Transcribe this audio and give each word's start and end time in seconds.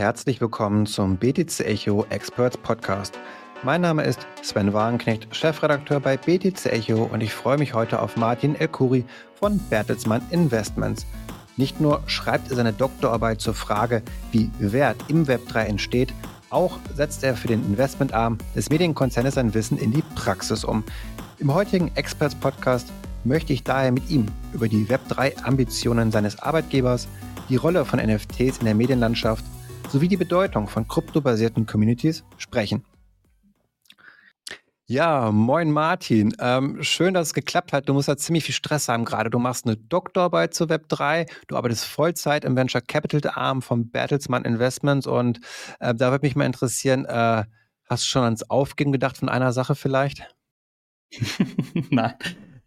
herzlich 0.00 0.40
willkommen 0.40 0.86
zum 0.86 1.18
BTC 1.18 1.60
Echo 1.60 2.06
Experts 2.08 2.56
Podcast. 2.56 3.18
Mein 3.62 3.82
Name 3.82 4.02
ist 4.02 4.26
Sven 4.40 4.72
Wagenknecht, 4.72 5.28
Chefredakteur 5.36 6.00
bei 6.00 6.16
BTC 6.16 6.72
Echo 6.72 7.02
und 7.02 7.22
ich 7.22 7.34
freue 7.34 7.58
mich 7.58 7.74
heute 7.74 8.00
auf 8.00 8.16
Martin 8.16 8.54
Elkuri 8.54 9.04
von 9.34 9.58
Bertelsmann 9.68 10.22
Investments. 10.30 11.04
Nicht 11.58 11.82
nur 11.82 12.02
schreibt 12.06 12.48
er 12.48 12.56
seine 12.56 12.72
Doktorarbeit 12.72 13.42
zur 13.42 13.52
Frage, 13.52 14.00
wie 14.32 14.50
Wert 14.58 14.96
im 15.08 15.26
Web3 15.26 15.64
entsteht, 15.64 16.14
auch 16.48 16.78
setzt 16.96 17.22
er 17.22 17.36
für 17.36 17.48
den 17.48 17.62
Investmentarm 17.66 18.38
des 18.56 18.70
Medienkonzernes 18.70 19.34
sein 19.34 19.52
Wissen 19.52 19.76
in 19.76 19.92
die 19.92 20.02
Praxis 20.14 20.64
um. 20.64 20.82
Im 21.40 21.52
heutigen 21.52 21.94
Experts 21.94 22.34
Podcast 22.34 22.90
möchte 23.24 23.52
ich 23.52 23.64
daher 23.64 23.92
mit 23.92 24.08
ihm 24.08 24.24
über 24.54 24.66
die 24.66 24.86
Web3-Ambitionen 24.86 26.10
seines 26.10 26.38
Arbeitgebers, 26.38 27.06
die 27.50 27.56
Rolle 27.56 27.84
von 27.84 27.98
NFTs 27.98 28.60
in 28.60 28.64
der 28.64 28.74
Medienlandschaft 28.74 29.44
sowie 29.90 30.08
die 30.08 30.16
Bedeutung 30.16 30.68
von 30.68 30.86
kryptobasierten 30.86 31.66
Communities 31.66 32.24
sprechen. 32.36 32.84
Ja, 34.86 35.30
moin 35.30 35.70
Martin. 35.70 36.34
Ähm, 36.40 36.82
schön, 36.82 37.14
dass 37.14 37.28
es 37.28 37.34
geklappt 37.34 37.72
hat. 37.72 37.88
Du 37.88 37.94
musst 37.94 38.08
ja 38.08 38.16
ziemlich 38.16 38.42
viel 38.42 38.54
Stress 38.54 38.88
haben 38.88 39.04
gerade. 39.04 39.30
Du 39.30 39.38
machst 39.38 39.64
eine 39.64 39.76
Doktorarbeit 39.76 40.52
zu 40.52 40.64
Web3, 40.64 41.30
du 41.46 41.56
arbeitest 41.56 41.84
Vollzeit 41.84 42.44
im 42.44 42.56
Venture 42.56 42.80
Capital 42.80 43.30
Arm 43.32 43.62
von 43.62 43.88
Bertelsmann 43.88 44.44
Investments 44.44 45.06
und 45.06 45.38
äh, 45.78 45.94
da 45.94 46.10
würde 46.10 46.26
mich 46.26 46.34
mal 46.34 46.44
interessieren, 46.44 47.04
äh, 47.04 47.44
hast 47.88 48.02
du 48.02 48.08
schon 48.08 48.24
ans 48.24 48.50
Aufgeben 48.50 48.90
gedacht 48.90 49.16
von 49.16 49.28
einer 49.28 49.52
Sache 49.52 49.76
vielleicht? 49.76 50.34
Nein, 51.90 52.14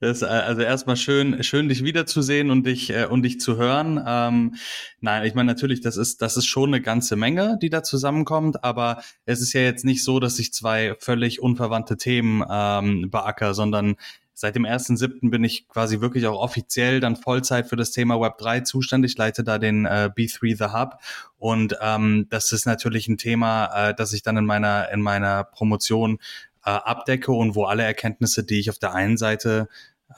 das, 0.03 0.21
äh, 0.21 0.25
also 0.25 0.61
erstmal 0.61 0.97
schön, 0.97 1.43
schön 1.43 1.69
dich 1.69 1.83
wiederzusehen 1.83 2.51
und 2.51 2.65
dich 2.65 2.91
äh, 2.91 3.05
und 3.05 3.23
dich 3.23 3.39
zu 3.39 3.57
hören. 3.57 4.03
Ähm, 4.05 4.55
nein, 5.01 5.25
ich 5.25 5.33
meine 5.33 5.47
natürlich, 5.47 5.81
das 5.81 5.97
ist 5.97 6.21
das 6.21 6.37
ist 6.37 6.45
schon 6.45 6.69
eine 6.69 6.81
ganze 6.81 7.15
Menge, 7.15 7.57
die 7.61 7.69
da 7.69 7.83
zusammenkommt. 7.83 8.63
Aber 8.63 9.01
es 9.25 9.41
ist 9.41 9.53
ja 9.53 9.61
jetzt 9.61 9.85
nicht 9.85 10.03
so, 10.03 10.19
dass 10.19 10.37
ich 10.39 10.53
zwei 10.53 10.95
völlig 10.99 11.41
unverwandte 11.41 11.97
Themen 11.97 12.43
ähm, 12.49 13.09
beacker, 13.09 13.53
sondern 13.53 13.95
Seit 14.35 14.55
dem 14.55 14.65
1.7. 14.65 15.29
bin 15.29 15.43
ich 15.43 15.67
quasi 15.67 16.01
wirklich 16.01 16.25
auch 16.25 16.41
offiziell 16.41 16.99
dann 16.99 17.15
Vollzeit 17.15 17.67
für 17.67 17.75
das 17.75 17.91
Thema 17.91 18.15
Web3 18.15 18.63
zuständig, 18.63 19.15
leite 19.15 19.43
da 19.43 19.59
den 19.59 19.85
äh, 19.85 20.09
B3 20.13 20.57
The 20.57 20.75
Hub 20.75 20.97
und 21.37 21.77
ähm, 21.79 22.25
das 22.31 22.51
ist 22.51 22.65
natürlich 22.65 23.07
ein 23.07 23.19
Thema, 23.19 23.89
äh, 23.89 23.93
das 23.93 24.11
ich 24.11 24.23
dann 24.23 24.37
in 24.37 24.45
meiner 24.45 24.89
in 24.91 25.01
meiner 25.01 25.43
Promotion 25.43 26.17
äh, 26.65 26.71
abdecke 26.71 27.31
und 27.31 27.55
wo 27.55 27.65
alle 27.65 27.83
Erkenntnisse, 27.83 28.43
die 28.43 28.59
ich 28.59 28.69
auf 28.69 28.79
der 28.79 28.93
einen 28.93 29.17
Seite 29.17 29.67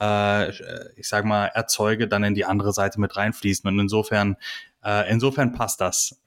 äh, 0.00 0.50
ich 0.98 1.08
sag 1.08 1.24
mal, 1.24 1.46
erzeuge, 1.46 2.08
dann 2.08 2.24
in 2.24 2.34
die 2.34 2.44
andere 2.44 2.72
Seite 2.72 3.00
mit 3.00 3.16
reinfließen. 3.16 3.68
Und 3.68 3.78
insofern, 3.78 4.36
äh, 4.84 5.10
insofern 5.10 5.52
passt 5.52 5.80
das. 5.80 6.20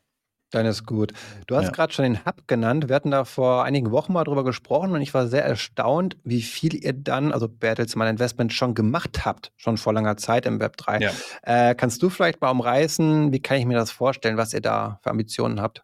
Dann 0.52 0.66
ist 0.66 0.86
gut. 0.86 1.14
Du 1.46 1.56
hast 1.56 1.66
ja. 1.66 1.72
gerade 1.72 1.94
schon 1.94 2.04
den 2.04 2.26
Hub 2.26 2.48
genannt. 2.48 2.90
Wir 2.90 2.96
hatten 2.96 3.12
da 3.12 3.24
vor 3.24 3.64
einigen 3.66 3.92
Wochen 3.92 4.14
mal 4.14 4.24
drüber 4.24 4.44
gesprochen 4.44 4.94
und 4.94 5.02
ich 5.02 5.14
war 5.14 5.28
sehr 5.28 5.46
erstaunt, 5.46 6.18
wie 6.24 6.42
viel 6.42 6.74
ihr 6.74 6.94
dann, 6.94 7.32
also 7.32 7.48
Bertelsmann 7.48 8.08
Investment, 8.08 8.52
schon 8.52 8.74
gemacht 8.74 9.26
habt, 9.26 9.52
schon 9.58 9.78
vor 9.78 9.94
langer 9.94 10.18
Zeit 10.18 10.48
im 10.48 10.60
Web 10.60 10.78
3. 10.78 11.00
Ja. 11.00 11.12
Äh, 11.44 11.76
kannst 11.76 12.02
du 12.02 12.10
vielleicht 12.10 12.42
mal 12.42 12.50
umreißen, 12.50 13.32
wie 13.32 13.40
kann 13.40 13.58
ich 13.58 13.66
mir 13.66 13.78
das 13.78 13.92
vorstellen, 13.92 14.38
was 14.38 14.54
ihr 14.54 14.62
da 14.62 15.00
für 15.04 15.12
Ambitionen 15.12 15.62
habt? 15.62 15.84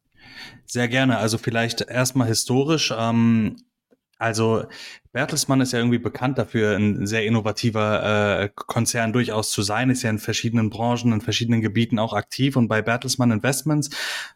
Sehr 0.66 0.88
gerne. 0.88 1.20
Also 1.20 1.38
vielleicht 1.38 1.82
erstmal 1.82 2.28
historisch. 2.28 2.92
Ähm, 2.98 3.58
also 4.18 4.66
Bertelsmann 5.16 5.62
ist 5.62 5.72
ja 5.72 5.80
irgendwie 5.80 5.98
bekannt 5.98 6.38
dafür, 6.38 6.76
ein 6.76 7.08
sehr 7.08 7.24
innovativer 7.24 8.42
äh, 8.42 8.50
Konzern 8.54 9.14
durchaus 9.14 9.50
zu 9.50 9.62
sein, 9.62 9.90
ist 9.90 10.04
ja 10.04 10.10
in 10.10 10.20
verschiedenen 10.20 10.70
Branchen, 10.70 11.14
in 11.14 11.22
verschiedenen 11.22 11.62
Gebieten 11.62 12.00
auch 12.00 12.12
aktiv. 12.12 12.58
Und 12.58 12.68
bei 12.68 12.82
Bertelsmann 12.82 13.32
Investments 13.32 13.92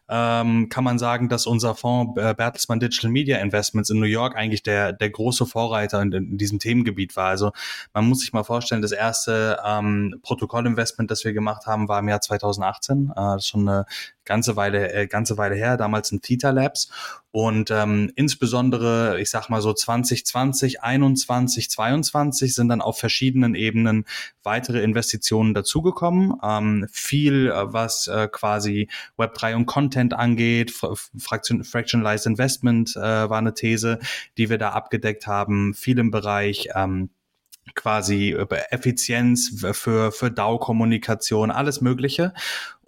ähm, 0.08 0.70
kann 0.70 0.82
man 0.82 0.98
sagen, 0.98 1.28
dass 1.28 1.46
unser 1.46 1.74
Fonds 1.74 2.18
äh, 2.18 2.32
Bertelsmann 2.34 2.80
Digital 2.80 3.10
Media 3.10 3.36
Investments 3.40 3.90
in 3.90 4.00
New 4.00 4.06
York 4.06 4.36
eigentlich 4.36 4.62
der, 4.62 4.94
der 4.94 5.10
große 5.10 5.44
Vorreiter 5.44 6.00
in, 6.00 6.12
in 6.12 6.38
diesem 6.38 6.58
Themengebiet 6.58 7.14
war. 7.14 7.28
Also 7.28 7.52
man 7.92 8.06
muss 8.06 8.20
sich 8.20 8.32
mal 8.32 8.44
vorstellen, 8.44 8.80
das 8.80 8.92
erste 8.92 9.58
ähm, 9.62 10.18
Protokollinvestment, 10.22 11.10
das 11.10 11.26
wir 11.26 11.34
gemacht 11.34 11.66
haben, 11.66 11.88
war 11.88 11.98
im 11.98 12.08
Jahr 12.08 12.22
2018. 12.22 13.10
Äh, 13.10 13.14
das 13.16 13.42
ist 13.42 13.48
schon 13.48 13.68
eine 13.68 13.84
ganze 14.30 14.54
Weile, 14.54 14.92
äh, 14.92 15.08
ganze 15.08 15.36
Weile 15.36 15.56
her, 15.56 15.76
damals 15.76 16.12
in 16.12 16.22
Theta 16.22 16.50
Labs. 16.50 16.88
Und 17.32 17.72
ähm, 17.72 18.12
insbesondere, 18.14 19.20
ich 19.20 19.28
sag 19.28 19.48
mal 19.48 19.60
so 19.60 19.72
2020, 19.72 20.69
2021, 20.72 21.70
2022 21.70 22.54
sind 22.54 22.68
dann 22.68 22.80
auf 22.80 22.98
verschiedenen 22.98 23.54
Ebenen 23.54 24.04
weitere 24.42 24.82
Investitionen 24.82 25.54
dazugekommen. 25.54 26.34
Ähm, 26.42 26.86
viel, 26.90 27.48
äh, 27.48 27.72
was 27.72 28.06
äh, 28.06 28.28
quasi 28.30 28.88
Web3 29.18 29.56
und 29.56 29.66
Content 29.66 30.14
angeht, 30.14 30.72
Fraction, 31.18 31.64
Fractionalized 31.64 32.26
Investment 32.26 32.96
äh, 32.96 33.00
war 33.00 33.38
eine 33.38 33.54
These, 33.54 33.98
die 34.38 34.50
wir 34.50 34.58
da 34.58 34.70
abgedeckt 34.70 35.26
haben. 35.26 35.74
Viel 35.74 35.98
im 35.98 36.10
Bereich 36.10 36.68
ähm, 36.74 37.10
quasi 37.74 38.36
Effizienz 38.70 39.64
für, 39.72 40.12
für 40.12 40.30
DAO-Kommunikation, 40.30 41.50
alles 41.50 41.80
Mögliche. 41.80 42.32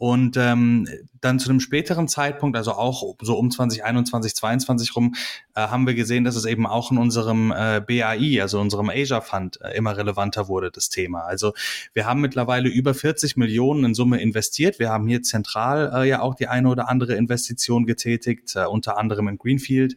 Und 0.02 0.36
ähm, 0.36 0.88
dann 1.20 1.38
zu 1.38 1.48
einem 1.48 1.60
späteren 1.60 2.08
Zeitpunkt, 2.08 2.56
also 2.56 2.72
auch 2.72 3.14
so 3.22 3.38
um 3.38 3.52
2021, 3.52 4.34
2022 4.34 4.96
rum, 4.96 5.14
äh, 5.54 5.60
haben 5.60 5.86
wir 5.86 5.94
gesehen, 5.94 6.24
dass 6.24 6.34
es 6.34 6.44
eben 6.44 6.66
auch 6.66 6.90
in 6.90 6.98
unserem 6.98 7.52
äh, 7.52 7.80
BAI, 7.80 8.42
also 8.42 8.60
unserem 8.60 8.90
Asia 8.90 9.20
Fund, 9.20 9.60
äh, 9.62 9.76
immer 9.76 9.96
relevanter 9.96 10.48
wurde, 10.48 10.72
das 10.72 10.88
Thema. 10.88 11.20
Also 11.20 11.52
wir 11.92 12.04
haben 12.04 12.20
mittlerweile 12.20 12.68
über 12.68 12.94
40 12.94 13.36
Millionen 13.36 13.84
in 13.84 13.94
Summe 13.94 14.20
investiert. 14.20 14.80
Wir 14.80 14.88
haben 14.88 15.06
hier 15.06 15.22
zentral 15.22 15.92
äh, 15.94 16.08
ja 16.08 16.20
auch 16.20 16.34
die 16.34 16.48
eine 16.48 16.68
oder 16.68 16.88
andere 16.88 17.14
Investition 17.14 17.86
getätigt, 17.86 18.56
äh, 18.56 18.64
unter 18.64 18.98
anderem 18.98 19.28
in 19.28 19.38
Greenfield 19.38 19.94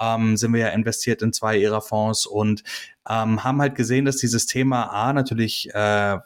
ähm, 0.00 0.38
sind 0.38 0.54
wir 0.54 0.60
ja 0.60 0.68
investiert 0.68 1.20
in 1.20 1.34
zwei 1.34 1.58
ihrer 1.58 1.82
Fonds 1.82 2.24
und 2.24 2.64
ähm, 3.06 3.44
haben 3.44 3.60
halt 3.60 3.74
gesehen, 3.74 4.06
dass 4.06 4.16
dieses 4.16 4.46
Thema 4.46 4.84
A 4.84 5.12
natürlich 5.12 5.68
äh, 5.74 6.16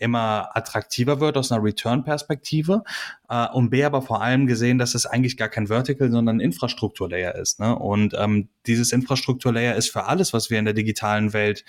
immer 0.00 0.56
attraktiver 0.56 1.20
wird 1.20 1.36
aus 1.36 1.52
einer 1.52 1.62
Return-Perspektive 1.62 2.82
äh, 3.28 3.46
und 3.48 3.70
B 3.70 3.84
aber 3.84 4.02
vor 4.02 4.22
allem 4.22 4.46
gesehen, 4.46 4.78
dass 4.78 4.94
es 4.94 5.06
eigentlich 5.06 5.36
gar 5.36 5.48
kein 5.48 5.68
Vertical, 5.68 6.10
sondern 6.10 6.36
ein 6.36 6.40
Infrastrukturlayer 6.40 7.34
ist. 7.34 7.60
Ne? 7.60 7.76
Und 7.76 8.14
ähm, 8.18 8.48
dieses 8.66 8.92
Infrastrukturlayer 8.92 9.76
ist 9.76 9.90
für 9.90 10.04
alles, 10.04 10.32
was 10.32 10.50
wir 10.50 10.58
in 10.58 10.64
der 10.64 10.74
digitalen 10.74 11.32
Welt 11.32 11.64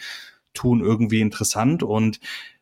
tun, 0.54 0.82
irgendwie 0.82 1.22
interessant 1.22 1.84
und 1.84 2.20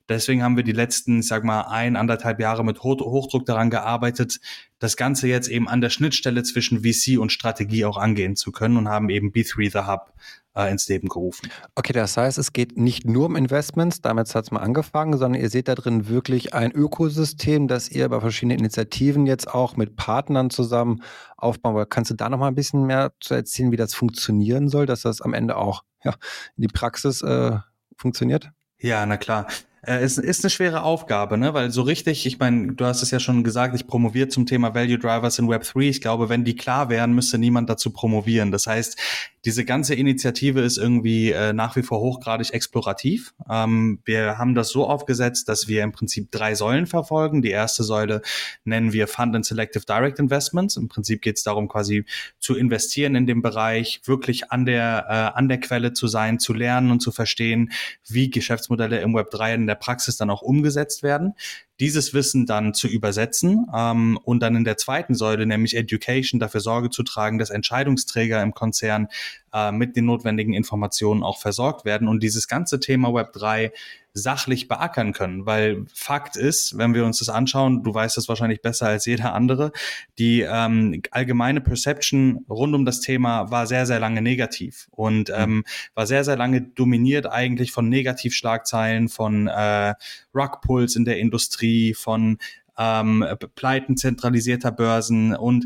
Deswegen 0.09 0.41
haben 0.41 0.58
wir 0.58 0.63
die 0.63 0.72
letzten, 0.72 1.19
ich 1.19 1.28
sag 1.28 1.44
mal, 1.44 1.62
ein, 1.62 1.96
anderthalb 1.96 2.40
Jahre 2.40 2.66
mit 2.66 2.81
Hochdruck 2.81 3.46
daran 3.46 3.69
gearbeitet, 3.69 4.40
das 4.79 4.97
Ganze 4.97 5.28
jetzt 5.28 5.47
eben 5.47 5.69
an 5.69 5.81
der 5.81 5.91
Schnittstelle 5.91 6.41
zwischen 6.41 6.84
VC 6.84 7.19
und 7.19 7.31
Strategie 7.31 7.85
auch 7.85 7.97
angehen 7.97 8.35
zu 8.35 8.52
können 8.52 8.78
und 8.78 8.90
haben 8.90 9.12
eben 9.12 9.31
B3 9.31 9.72
The 9.72 9.88
Hub 9.88 10.12
äh, 10.59 10.72
ins 10.72 10.88
Leben 10.88 11.08
gerufen. 11.08 11.50
Okay, 11.75 11.94
das 11.94 12.18
heißt, 12.18 12.38
es 12.38 12.53
geht 12.53 12.78
nicht 12.78 13.06
nur 13.06 13.28
um 13.28 13.36
Investments, 13.36 14.02
damit 14.02 14.34
hat 14.34 14.44
es 14.44 14.52
mal 14.52 14.59
angefangen, 14.59 15.18
sondern 15.18 15.42
ihr 15.42 15.50
seht 15.50 15.68
da 15.68 15.75
drin 15.75 16.09
wirklich 16.09 16.53
ein 16.53 16.72
Ökosystem, 16.72 17.68
das 17.68 17.90
ihr 17.90 18.09
bei 18.09 18.20
verschiedenen 18.20 18.59
Initiativen 18.59 19.25
jetzt 19.25 19.47
auch 19.47 19.78
mit 19.78 19.96
Partnern 19.96 20.50
zusammen 20.50 21.02
aufbauen 21.38 21.75
wollt. 21.75 21.90
Kannst 21.90 22.12
du 22.12 22.16
da 22.16 22.30
noch 22.30 22.38
mal 22.38 22.47
ein 22.47 22.56
bisschen 22.56 22.86
mehr 22.86 23.14
zu 23.20 23.34
erzählen, 23.34 23.72
wie 23.72 23.78
das 23.78 23.94
funktionieren 23.94 24.70
soll, 24.70 24.86
dass 24.86 25.02
das 25.02 25.22
am 25.22 25.34
Ende 25.34 25.56
auch 25.56 25.84
ja, 26.03 26.14
in 26.58 26.64
die 26.64 26.68
Praxis 26.68 27.22
äh, 27.22 27.58
funktioniert? 27.97 28.52
Ja, 28.80 29.06
na 29.06 29.18
klar. 29.18 29.47
Äh, 29.81 30.00
es 30.00 30.17
ist 30.17 30.44
eine 30.44 30.50
schwere 30.50 30.84
Aufgabe, 30.84 31.38
ne? 31.38 31.53
weil 31.53 31.72
so 31.72 31.81
richtig, 31.81 32.25
ich 32.25 32.40
meine, 32.40 32.73
du 32.73 32.85
hast 32.85 33.01
es 33.01 33.12
ja 33.12 33.19
schon 33.19 33.44
gesagt, 33.44 33.75
ich 33.75 33.88
promoviere 33.88 34.28
zum 34.28 34.45
Thema 34.45 34.73
Value 34.73 35.00
Drivers 35.00 35.40
in 35.40 35.47
Web3. 35.47 35.81
Ich 35.81 36.01
glaube, 36.01 36.29
wenn 36.29 36.44
die 36.44 36.56
klar 36.56 36.90
wären, 36.90 37.13
müsste 37.13 37.38
niemand 37.38 37.69
dazu 37.69 37.91
promovieren. 37.91 38.51
Das 38.51 38.67
heißt, 38.67 38.97
diese 39.45 39.63
ganze 39.63 39.95
Initiative 39.95 40.59
ist 40.59 40.78
irgendwie 40.78 41.31
äh, 41.31 41.53
nach 41.53 41.75
wie 41.78 41.81
vor 41.81 42.01
hochgradig 42.01 42.53
explorativ. 42.53 43.34
Ähm, 43.50 44.00
wir 44.03 44.38
haben 44.38 44.53
das 44.53 44.69
so 44.69 44.85
aufgesetzt, 44.85 45.47
dass 45.47 45.69
wir 45.69 45.84
im 45.84 45.94
Prinzip 45.94 46.29
drei 46.31 46.56
Säulen 46.56 46.88
verfolgen. 46.88 47.41
Die 47.41 47.51
erste 47.51 47.84
Säule 47.84 48.22
nennen 48.66 48.91
wir 48.91 49.07
Fund 49.07 49.35
and 49.35 49.46
Selective 49.46 49.85
Direct 49.85 50.19
Investments. 50.19 50.75
Im 50.75 50.90
Prinzip 50.90 51.22
geht 51.22 51.38
es 51.38 51.44
darum, 51.44 51.69
quasi 51.69 52.03
zu 52.40 52.55
investieren 52.55 53.16
in 53.16 53.28
dem 53.28 53.41
Bereich, 53.41 54.02
wirklich 54.05 54.52
an 54.52 54.66
der, 54.66 55.05
äh, 55.08 55.37
an 55.37 55.47
der 55.47 55.61
Quelle 55.61 55.93
zu 55.93 56.08
sein, 56.08 56.40
zu 56.40 56.53
lernen 56.53 56.91
und 56.91 56.99
zu 56.99 57.11
verstehen, 57.11 57.72
wie 58.08 58.29
Geschäftsmodelle 58.29 58.99
im 58.99 59.14
Web 59.14 59.31
3 59.31 59.53
in 59.53 59.67
der 59.69 59.75
Praxis 59.75 60.17
dann 60.17 60.29
auch 60.29 60.41
umgesetzt 60.41 61.03
werden 61.03 61.35
dieses 61.79 62.14
Wissen 62.14 62.46
dann 62.46 62.73
zu 62.73 62.87
übersetzen 62.87 63.67
ähm, 63.73 64.20
und 64.23 64.41
dann 64.41 64.55
in 64.55 64.64
der 64.64 64.78
zweiten 64.78 65.16
Säule, 65.16 65.46
nämlich 65.46 65.76
Education, 65.76 66.40
dafür 66.40 66.61
Sorge 66.61 66.90
zu 66.90 67.03
tragen, 67.03 67.37
dass 67.37 67.49
Entscheidungsträger 67.49 68.41
im 68.41 68.53
Konzern 68.53 69.08
äh, 69.53 69.72
mit 69.72 69.96
den 69.96 70.05
notwendigen 70.05 70.53
Informationen 70.53 71.23
auch 71.23 71.40
versorgt 71.40 71.85
werden 71.85 72.08
und 72.08 72.22
dieses 72.22 72.47
ganze 72.47 72.79
Thema 72.79 73.14
Web 73.14 73.34
3 73.34 73.72
sachlich 74.14 74.67
beackern 74.67 75.14
können. 75.14 75.46
Weil 75.46 75.85
Fakt 75.93 76.35
ist, 76.35 76.78
wenn 76.78 76.93
wir 76.93 77.05
uns 77.05 77.20
das 77.20 77.29
anschauen, 77.29 77.84
du 77.84 77.93
weißt 77.93 78.17
das 78.17 78.28
wahrscheinlich 78.28 78.61
besser 78.61 78.87
als 78.87 79.05
jeder 79.05 79.34
andere, 79.34 79.72
die 80.17 80.41
ähm, 80.41 81.02
allgemeine 81.11 81.61
Perception 81.61 82.46
rund 82.49 82.76
um 82.76 82.85
das 82.85 83.02
Thema 83.02 83.52
war 83.52 83.67
sehr, 83.67 83.85
sehr 83.85 83.99
lange 83.99 84.22
negativ 84.22 84.87
und 84.91 85.29
mhm. 85.29 85.35
ähm, 85.35 85.64
war 85.93 86.08
sehr, 86.08 86.23
sehr 86.23 86.37
lange 86.37 86.61
dominiert 86.61 87.28
eigentlich 87.31 87.72
von 87.72 87.87
Negativschlagzeilen, 87.87 89.09
von 89.09 89.47
äh, 89.47 89.93
Rugpulls 90.34 90.96
in 90.96 91.05
der 91.05 91.17
Industrie, 91.17 91.68
von 91.93 92.37
ähm, 92.77 93.25
Pleiten 93.55 93.97
zentralisierter 93.97 94.71
Börsen 94.71 95.35
und 95.35 95.66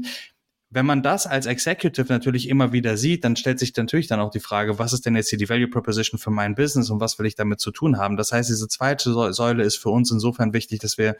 wenn 0.74 0.88
man 0.88 1.04
das 1.04 1.28
als 1.28 1.46
Executive 1.46 2.12
natürlich 2.12 2.50
immer 2.50 2.74
wieder 2.74 2.98
sieht, 2.98 3.24
dann 3.24 3.36
stellt 3.36 3.60
sich 3.60 3.76
natürlich 3.78 4.08
dann 4.08 4.20
auch 4.20 4.32
die 4.32 4.40
Frage, 4.40 4.80
was 4.80 4.92
ist 4.92 5.06
denn 5.06 5.16
jetzt 5.16 5.30
hier 5.30 5.38
die 5.38 5.48
Value 5.48 5.68
Proposition 5.68 6.20
für 6.20 6.32
mein 6.32 6.56
Business 6.56 6.90
und 6.90 7.00
was 7.00 7.20
will 7.20 7.28
ich 7.28 7.36
damit 7.36 7.60
zu 7.60 7.70
tun 7.70 8.00
haben? 8.00 8.18
Das 8.18 8.32
heißt, 8.32 8.50
diese 8.50 8.68
zweite 8.68 9.34
Säule 9.34 9.64
ist 9.64 9.78
für 9.78 9.90
uns 9.90 10.10
insofern 10.10 10.52
wichtig, 10.52 10.80
dass 10.80 10.98
wir 10.98 11.16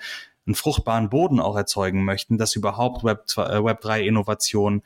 einen 0.48 0.56
fruchtbaren 0.56 1.10
Boden 1.10 1.40
auch 1.40 1.56
erzeugen 1.56 2.04
möchten, 2.04 2.40
dass 2.40 2.56
überhaupt 2.56 3.04
Web, 3.04 3.26
äh, 3.38 3.64
Web 3.64 3.82
3 3.82 4.02
Innovation 4.02 4.82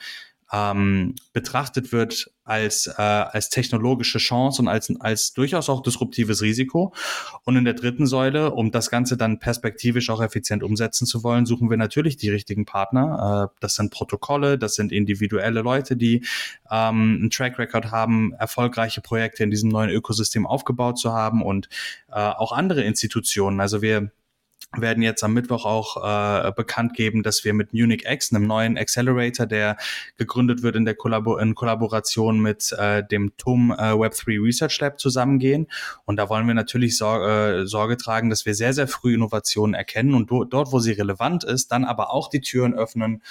ähm, 0.52 1.16
betrachtet 1.34 1.92
wird 1.92 2.32
als, 2.44 2.88
äh, 2.88 3.02
als 3.02 3.50
technologische 3.50 4.20
Chance 4.20 4.62
und 4.62 4.68
als, 4.68 4.94
als 5.02 5.34
durchaus 5.34 5.70
auch 5.70 5.82
disruptives 5.82 6.42
Risiko. 6.42 6.94
Und 7.44 7.58
in 7.58 7.66
der 7.66 7.74
dritten 7.74 8.08
Säule, 8.08 8.52
um 8.52 8.72
das 8.72 8.90
Ganze 8.90 9.18
dann 9.18 9.40
perspektivisch 9.40 10.10
auch 10.10 10.22
effizient 10.22 10.64
umsetzen 10.64 11.06
zu 11.06 11.24
wollen, 11.24 11.46
suchen 11.46 11.70
wir 11.70 11.78
natürlich 11.78 12.16
die 12.16 12.30
richtigen 12.30 12.66
Partner. 12.66 13.52
Äh, 13.52 13.58
das 13.60 13.76
sind 13.76 13.92
Protokolle, 13.92 14.58
das 14.58 14.76
sind 14.76 14.92
individuelle 14.92 15.62
Leute, 15.62 15.98
die 15.98 16.26
ähm, 16.72 17.18
einen 17.20 17.30
Track 17.30 17.60
Record 17.60 17.92
haben, 17.92 18.34
erfolgreiche 18.34 19.02
Projekte 19.02 19.44
in 19.44 19.52
diesem 19.52 19.70
neuen 19.70 19.90
Ökosystem 19.90 20.46
aufgebaut 20.46 20.98
zu 20.98 21.12
haben 21.12 21.42
und 21.44 21.68
äh, 22.10 22.14
auch 22.14 22.54
andere 22.54 22.84
Institutionen. 22.84 23.60
Also 23.60 23.82
wir 23.82 24.12
werden 24.76 25.02
jetzt 25.02 25.24
am 25.24 25.34
Mittwoch 25.34 25.66
auch 25.66 25.98
äh, 25.98 26.52
bekannt 26.52 26.94
geben, 26.94 27.24
dass 27.24 27.44
wir 27.46 27.54
mit 27.54 27.74
Munich 27.74 28.06
X, 28.06 28.34
einem 28.34 28.48
neuen 28.48 28.78
Accelerator, 28.78 29.46
der 29.46 29.78
gegründet 30.18 30.62
wird 30.62 30.76
in 30.76 30.86
der 30.86 30.96
Kollabor 30.96 31.42
in 31.42 31.56
Kollaboration 31.56 32.40
mit 32.40 32.74
äh, 32.78 33.04
dem 33.04 33.36
TUM 33.38 33.72
äh, 33.72 33.94
Web3 33.94 34.44
Research 34.44 34.80
Lab 34.82 35.00
zusammengehen. 35.00 35.68
Und 36.06 36.18
da 36.18 36.30
wollen 36.30 36.48
wir 36.48 36.54
natürlich 36.54 36.98
Sor 36.98 37.28
äh, 37.28 37.66
Sorge 37.66 37.98
tragen, 37.98 38.30
dass 38.30 38.46
wir 38.46 38.56
sehr, 38.56 38.74
sehr 38.74 38.88
früh 38.88 39.16
Innovationen 39.16 39.74
erkennen 39.74 40.14
und 40.14 40.30
dort, 40.30 40.72
wo 40.72 40.80
sie 40.80 40.92
relevant 40.92 41.44
ist, 41.44 41.72
dann 41.72 41.86
aber 41.86 42.12
auch 42.12 42.30
die 42.30 42.42
Türen 42.42 42.74
öffnen 42.74 43.22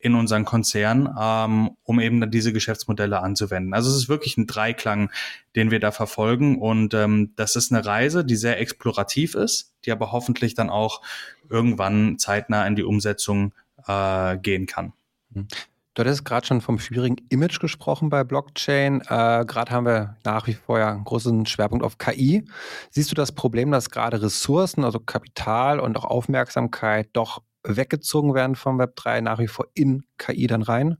in 0.00 0.14
unseren 0.14 0.44
Konzern, 0.44 1.14
ähm, 1.20 1.70
um 1.84 2.00
eben 2.00 2.20
dann 2.20 2.30
diese 2.30 2.52
Geschäftsmodelle 2.52 3.20
anzuwenden. 3.20 3.74
Also 3.74 3.90
es 3.90 3.96
ist 3.96 4.08
wirklich 4.08 4.36
ein 4.38 4.46
Dreiklang, 4.46 5.10
den 5.54 5.70
wir 5.70 5.78
da 5.78 5.92
verfolgen 5.92 6.58
und 6.58 6.94
ähm, 6.94 7.32
das 7.36 7.54
ist 7.54 7.70
eine 7.70 7.84
Reise, 7.84 8.24
die 8.24 8.36
sehr 8.36 8.58
explorativ 8.60 9.34
ist, 9.34 9.74
die 9.84 9.92
aber 9.92 10.10
hoffentlich 10.10 10.54
dann 10.54 10.70
auch 10.70 11.02
irgendwann 11.48 12.18
zeitnah 12.18 12.66
in 12.66 12.76
die 12.76 12.82
Umsetzung 12.82 13.52
äh, 13.86 14.38
gehen 14.38 14.66
kann. 14.66 14.92
Mhm. 15.30 15.48
Du 15.94 16.02
hattest 16.02 16.24
gerade 16.24 16.46
schon 16.46 16.60
vom 16.60 16.78
schwierigen 16.78 17.16
Image 17.30 17.58
gesprochen 17.58 18.10
bei 18.10 18.22
Blockchain. 18.22 19.00
Äh, 19.02 19.44
gerade 19.44 19.72
haben 19.72 19.86
wir 19.86 20.16
nach 20.24 20.46
wie 20.46 20.54
vor 20.54 20.78
ja 20.78 20.92
einen 20.92 21.04
großen 21.04 21.46
Schwerpunkt 21.46 21.84
auf 21.84 21.98
KI. 21.98 22.44
Siehst 22.90 23.10
du 23.10 23.16
das 23.16 23.32
Problem, 23.32 23.72
dass 23.72 23.90
gerade 23.90 24.22
Ressourcen, 24.22 24.84
also 24.84 25.00
Kapital 25.00 25.80
und 25.80 25.98
auch 25.98 26.04
Aufmerksamkeit 26.04 27.08
doch 27.12 27.42
weggezogen 27.62 28.34
werden 28.34 28.56
vom 28.56 28.78
Web 28.78 28.96
3 28.96 29.20
nach 29.20 29.38
wie 29.38 29.48
vor 29.48 29.66
in 29.74 30.04
KI 30.18 30.46
dann 30.46 30.62
rein? 30.62 30.96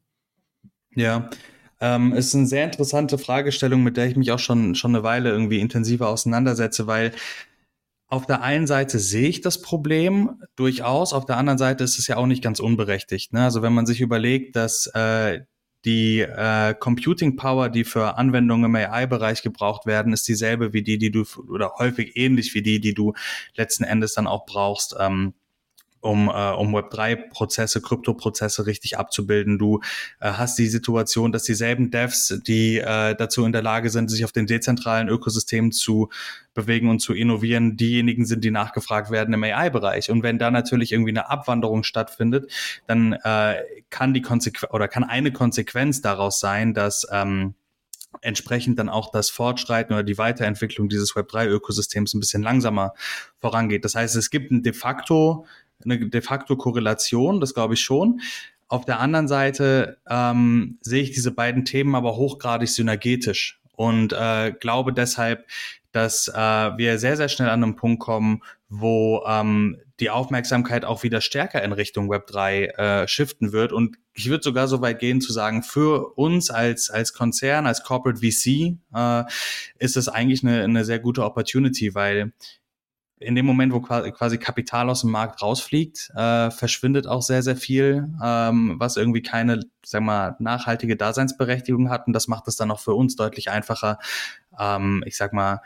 Ja, 0.95 1.31
ähm, 1.81 2.13
ist 2.13 2.35
eine 2.35 2.47
sehr 2.47 2.65
interessante 2.65 3.17
Fragestellung, 3.17 3.83
mit 3.83 3.97
der 3.97 4.07
ich 4.07 4.17
mich 4.17 4.33
auch 4.33 4.39
schon, 4.39 4.75
schon 4.75 4.95
eine 4.95 5.03
Weile 5.03 5.31
irgendwie 5.31 5.61
intensiver 5.61 6.09
auseinandersetze, 6.09 6.87
weil 6.87 7.13
auf 8.09 8.27
der 8.27 8.43
einen 8.43 8.67
Seite 8.67 8.99
sehe 8.99 9.29
ich 9.29 9.41
das 9.41 9.63
Problem 9.63 10.43
durchaus, 10.57 11.13
auf 11.13 11.27
der 11.27 11.37
anderen 11.37 11.59
Seite 11.59 11.85
ist 11.85 11.99
es 11.99 12.09
ja 12.09 12.17
auch 12.17 12.27
nicht 12.27 12.43
ganz 12.43 12.59
unberechtigt. 12.59 13.33
Ne? 13.33 13.45
Also 13.45 13.63
wenn 13.63 13.73
man 13.73 13.87
sich 13.87 14.01
überlegt, 14.01 14.57
dass 14.57 14.89
äh, 14.89 15.41
die 15.85 16.21
äh, 16.21 16.75
Computing 16.75 17.37
Power, 17.37 17.69
die 17.69 17.85
für 17.85 18.19
Anwendungen 18.19 18.67
im 18.67 18.75
AI-Bereich 18.75 19.43
gebraucht 19.43 19.87
werden, 19.87 20.13
ist 20.13 20.29
dieselbe 20.29 20.73
wie 20.73 20.83
die, 20.83 20.99
die 20.99 21.11
du 21.11 21.25
oder 21.49 21.75
häufig 21.79 22.17
ähnlich 22.17 22.53
wie 22.55 22.63
die, 22.63 22.81
die 22.81 22.95
du 22.95 23.15
letzten 23.55 23.85
Endes 23.85 24.13
dann 24.13 24.27
auch 24.27 24.45
brauchst. 24.45 24.97
Ähm, 24.99 25.35
um, 26.01 26.29
äh, 26.29 26.51
um 26.53 26.75
Web3-Prozesse, 26.75 27.81
Krypto-Prozesse 27.81 28.67
richtig 28.67 28.99
abzubilden. 28.99 29.59
Du 29.59 29.81
äh, 30.21 30.33
hast 30.33 30.59
die 30.59 30.69
Situation, 30.69 31.33
dass 31.33 31.45
dieselben 31.45 31.91
Devs, 31.91 32.41
die 32.47 32.79
äh, 32.79 33.15
dazu 33.15 33.45
in 33.45 33.53
der 33.53 33.63
Lage 33.63 33.91
sind, 33.91 34.11
sich 34.11 34.25
auf 34.25 34.33
den 34.33 34.47
dezentralen 34.47 35.09
Ökosystemen 35.09 35.73
zu 35.73 36.09
bewegen 36.55 36.89
und 36.89 37.01
zu 37.01 37.15
innovieren, 37.15 37.77
diejenigen 37.77 38.25
sind, 38.25 38.45
die 38.45 38.51
nachgefragt 38.51 39.11
werden 39.11 39.35
im 39.35 39.45
AI-Bereich. 39.45 40.11
Und 40.11 40.23
wenn 40.23 40.39
da 40.39 40.51
natürlich 40.51 40.93
irgendwie 40.93 41.11
eine 41.11 41.31
Abwanderung 41.31 41.85
stattfindet, 41.85 42.51
dann 42.87 43.13
äh, 43.13 43.63
kann 43.91 44.15
die 44.15 44.23
Konsequenz 44.23 44.73
oder 44.73 44.89
kann 44.89 45.05
eine 45.05 45.33
Konsequenz 45.33 46.01
daraus 46.01 46.41
sein, 46.41 46.75
dass 46.75 47.07
ähm, 47.13 47.55
entsprechend 48.23 48.79
dann 48.79 48.89
auch 48.89 49.11
das 49.13 49.31
Fortschreiten 49.31 49.95
oder 49.95 50.03
die 50.03 50.19
Weiterentwicklung 50.19 50.89
dieses 50.89 51.15
Web3-Ökosystems 51.15 52.15
ein 52.15 52.21
bisschen 52.21 52.43
langsamer 52.43 52.95
vorangeht. 53.39 53.85
Das 53.85 53.95
heißt, 53.95 54.17
es 54.17 54.31
gibt 54.31 54.51
ein 54.51 54.63
de 54.63 54.73
facto 54.73 55.47
eine 55.85 56.09
de 56.09 56.21
facto 56.23 56.57
Korrelation, 56.57 57.41
das 57.41 57.55
glaube 57.55 57.75
ich 57.75 57.81
schon. 57.81 58.21
Auf 58.69 58.85
der 58.85 59.01
anderen 59.01 59.27
Seite 59.27 59.99
ähm, 60.09 60.79
sehe 60.81 61.03
ich 61.03 61.11
diese 61.11 61.33
beiden 61.33 61.65
Themen 61.65 61.95
aber 61.95 62.17
hochgradig 62.17 62.69
synergetisch 62.69 63.61
und 63.75 64.13
äh, 64.13 64.53
glaube 64.53 64.93
deshalb, 64.93 65.47
dass 65.93 66.29
äh, 66.29 66.33
wir 66.35 66.99
sehr, 66.99 67.17
sehr 67.17 67.29
schnell 67.29 67.49
an 67.49 67.65
einen 67.65 67.77
Punkt 67.77 68.01
kommen, 68.01 68.43
wo 68.69 69.25
ähm, 69.27 69.79
die 69.99 70.11
Aufmerksamkeit 70.11 70.85
auch 70.85 71.03
wieder 71.03 71.21
stärker 71.21 71.63
in 71.63 71.73
Richtung 71.73 72.11
Web3 72.11 73.03
äh, 73.03 73.09
shiften 73.09 73.53
wird. 73.53 73.73
Und 73.73 73.97
ich 74.15 74.29
würde 74.31 74.45
sogar 74.45 74.69
so 74.69 74.81
weit 74.81 75.01
gehen 75.01 75.21
zu 75.21 75.33
sagen, 75.33 75.63
für 75.63 76.17
uns 76.17 76.51
als, 76.51 76.91
als 76.91 77.13
Konzern, 77.13 77.67
als 77.67 77.83
Corporate 77.83 78.21
VC, 78.21 78.77
äh, 78.95 79.25
ist 79.79 79.97
es 79.97 80.09
eigentlich 80.09 80.45
eine, 80.45 80.63
eine 80.63 80.85
sehr 80.85 81.01
gute 81.01 81.25
Opportunity, 81.25 81.95
weil 81.95 82.33
in 83.21 83.35
dem 83.35 83.45
Moment, 83.45 83.73
wo 83.73 83.81
quasi 83.81 84.39
Kapital 84.39 84.89
aus 84.89 85.03
dem 85.03 85.11
Markt 85.11 85.43
rausfliegt, 85.43 86.11
äh, 86.17 86.51
verschwindet 86.51 87.07
auch 87.07 87.21
sehr, 87.21 87.43
sehr 87.43 87.57
viel, 87.57 88.09
ähm, 88.23 88.77
was 88.79 88.97
irgendwie 88.97 89.21
keine, 89.21 89.61
sag 89.85 90.03
mal, 90.03 90.37
nachhaltige 90.39 90.97
Daseinsberechtigung 90.97 91.91
hat. 91.91 92.07
Und 92.07 92.15
das 92.15 92.29
macht 92.29 92.49
es 92.49 92.57
dann 92.57 92.71
auch 92.71 92.81
für 92.81 92.95
uns 92.95 93.17
deutlich 93.17 93.51
einfacher, 93.51 93.99
ähm, 94.59 95.05
ich 95.07 95.19
sag 95.19 95.35
mal, 95.35 95.61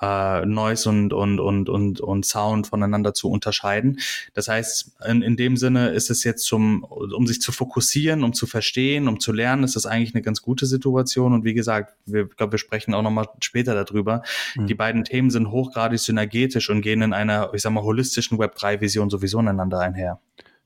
äh, 0.00 0.46
Noise 0.46 0.88
und, 0.88 1.12
und, 1.12 1.40
und, 1.40 1.68
und, 1.68 2.00
und 2.00 2.24
Sound 2.24 2.66
voneinander 2.66 3.14
zu 3.14 3.30
unterscheiden. 3.30 4.00
Das 4.34 4.48
heißt, 4.48 4.96
in, 5.06 5.22
in 5.22 5.36
dem 5.36 5.56
Sinne 5.56 5.90
ist 5.90 6.10
es 6.10 6.24
jetzt 6.24 6.44
zum, 6.44 6.84
um 6.84 7.26
sich 7.26 7.40
zu 7.40 7.52
fokussieren, 7.52 8.24
um 8.24 8.32
zu 8.32 8.46
verstehen, 8.46 9.08
um 9.08 9.20
zu 9.20 9.32
lernen, 9.32 9.64
ist 9.64 9.76
das 9.76 9.86
eigentlich 9.86 10.14
eine 10.14 10.22
ganz 10.22 10.42
gute 10.42 10.66
Situation. 10.66 11.32
Und 11.32 11.44
wie 11.44 11.54
gesagt, 11.54 11.94
wir, 12.06 12.26
glaube, 12.26 12.52
wir 12.52 12.58
sprechen 12.58 12.94
auch 12.94 13.02
nochmal 13.02 13.28
später 13.40 13.74
darüber. 13.74 14.22
Mhm. 14.56 14.66
Die 14.66 14.74
beiden 14.74 15.04
Themen 15.04 15.30
sind 15.30 15.50
hochgradig 15.50 15.98
synergetisch 15.98 16.70
und 16.70 16.80
gehen 16.80 17.02
in 17.02 17.12
einer, 17.12 17.50
ich 17.54 17.62
sag 17.62 17.72
mal, 17.72 17.82
holistischen 17.82 18.38
Web3-Vision 18.38 19.10
sowieso 19.10 19.38
ineinander 19.38 19.80
einher. 19.80 20.20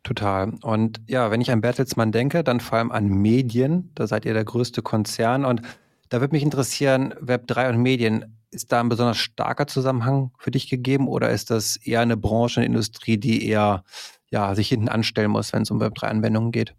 Total. 0.04 0.52
Und 0.62 1.00
ja, 1.06 1.30
wenn 1.30 1.40
ich 1.40 1.50
an 1.50 1.62
Bertelsmann 1.62 2.12
denke, 2.12 2.44
dann 2.44 2.60
vor 2.60 2.78
allem 2.78 2.92
an 2.92 3.08
Medien. 3.08 3.90
Da 3.94 4.06
seid 4.06 4.26
ihr 4.26 4.34
der 4.34 4.44
größte 4.44 4.82
Konzern. 4.82 5.46
Und 5.46 5.62
da 6.10 6.20
würde 6.20 6.34
mich 6.34 6.42
interessieren, 6.42 7.14
Web3 7.14 7.70
und 7.70 7.78
Medien. 7.78 8.36
Ist 8.54 8.70
da 8.70 8.80
ein 8.80 8.88
besonders 8.88 9.18
starker 9.18 9.66
Zusammenhang 9.66 10.30
für 10.38 10.52
dich 10.52 10.68
gegeben 10.68 11.08
oder 11.08 11.30
ist 11.30 11.50
das 11.50 11.76
eher 11.76 12.00
eine 12.00 12.16
Branche, 12.16 12.60
eine 12.60 12.66
Industrie, 12.66 13.18
die 13.18 13.46
eher 13.46 13.84
ja, 14.30 14.54
sich 14.54 14.68
hinten 14.68 14.88
anstellen 14.88 15.32
muss, 15.32 15.52
wenn 15.52 15.62
es 15.62 15.70
um 15.70 15.82
Web3-Anwendungen 15.82 16.52
geht? 16.52 16.74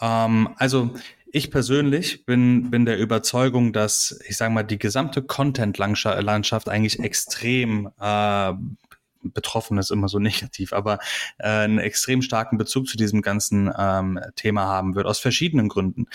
Ähm, 0.00 0.48
also 0.56 0.90
ich 1.30 1.50
persönlich 1.50 2.26
bin, 2.26 2.70
bin 2.70 2.84
der 2.84 2.98
Überzeugung, 2.98 3.72
dass, 3.72 4.18
ich 4.26 4.36
sage 4.36 4.52
mal, 4.52 4.64
die 4.64 4.78
gesamte 4.78 5.22
Content-Landschaft 5.22 6.68
eigentlich 6.68 6.98
extrem 6.98 7.90
äh, 8.00 8.52
betroffen 9.22 9.78
ist 9.78 9.90
immer 9.90 10.08
so 10.08 10.18
negativ, 10.20 10.72
aber 10.72 10.98
äh, 11.38 11.48
einen 11.48 11.78
extrem 11.78 12.22
starken 12.22 12.58
Bezug 12.58 12.88
zu 12.88 12.96
diesem 12.96 13.22
ganzen 13.22 13.72
ähm, 13.76 14.20
Thema 14.34 14.64
haben 14.64 14.94
wird, 14.94 15.06
aus 15.06 15.18
verschiedenen 15.18 15.68
Gründen. 15.68 16.06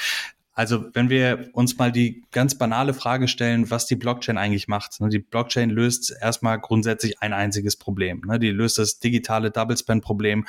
Also 0.53 0.86
wenn 0.93 1.10
wir 1.10 1.50
uns 1.53 1.77
mal 1.77 1.91
die 1.91 2.24
ganz 2.31 2.58
banale 2.58 2.93
Frage 2.93 3.27
stellen, 3.27 3.70
was 3.70 3.86
die 3.86 3.96
Blockchain 3.96 4.38
eigentlich 4.38 4.67
macht. 4.67 5.00
Ne? 5.00 5.10
Die 5.10 5.20
Blockchain 5.20 5.70
löst 5.70 6.13
erstmal 6.22 6.60
grundsätzlich 6.60 7.22
ein 7.22 7.34
einziges 7.34 7.77
Problem. 7.77 8.22
Ne? 8.25 8.38
Die 8.38 8.50
löst 8.50 8.77
das 8.77 9.00
digitale 9.00 9.51
Double 9.51 9.77
Spend 9.77 10.03
Problem, 10.03 10.46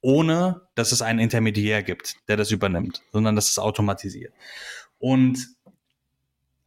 ohne 0.00 0.62
dass 0.74 0.92
es 0.92 1.02
einen 1.02 1.20
Intermediär 1.20 1.82
gibt, 1.82 2.16
der 2.28 2.36
das 2.36 2.50
übernimmt, 2.50 3.02
sondern 3.12 3.36
dass 3.36 3.50
es 3.50 3.58
automatisiert. 3.58 4.32
Und 4.98 5.48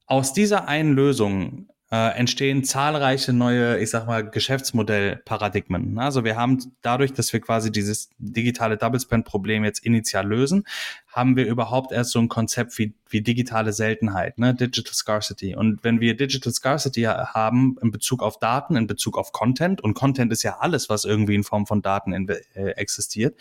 aus 0.06 0.34
dieser 0.34 0.68
einen 0.68 0.94
Lösung 0.94 1.68
äh, 1.92 2.18
entstehen 2.18 2.64
zahlreiche 2.64 3.34
neue, 3.34 3.78
ich 3.80 3.90
sag 3.90 4.08
mal, 4.08 4.30
Geschäftsmodellparadigmen. 4.30 6.00
Also 6.00 6.24
wir 6.24 6.38
haben 6.38 6.58
dadurch, 6.82 7.12
dass 7.12 7.34
wir 7.34 7.42
quasi 7.42 7.70
dieses 7.70 8.10
digitale 8.18 8.78
Double 8.78 9.00
Spend 9.00 9.26
Problem 9.26 9.66
jetzt 9.66 9.86
initial 9.86 10.26
lösen, 10.26 10.64
haben 11.08 11.36
wir 11.36 11.46
überhaupt 11.46 11.92
erst 11.92 12.12
so 12.12 12.20
ein 12.20 12.30
Konzept 12.30 12.78
wie, 12.78 12.94
wie 13.10 13.22
digitale 13.22 13.74
Seltenheit, 13.74 14.40
ne? 14.40 14.56
Digital 14.56 14.94
Scarcity. 14.94 15.54
Und 15.54 15.84
wenn 15.84 16.00
wir 16.00 16.16
Digital 16.16 16.54
Scarcity 16.54 17.02
haben 17.04 17.76
in 17.82 17.92
Bezug 17.92 18.24
auf 18.24 18.40
Daten, 18.40 18.78
in 18.78 18.88
Bezug 18.88 19.18
auf 19.18 19.34
Content, 19.34 19.82
und 19.82 19.94
Content 19.94 20.32
ist 20.32 20.44
ja 20.44 20.60
alles, 20.60 20.88
was 20.88 21.04
irgendwie 21.04 21.36
in 21.36 21.44
Form 21.44 21.68
von 21.68 21.82
Daten 21.82 22.14
in, 22.14 22.30
äh, 22.30 22.70
existiert, 22.72 23.38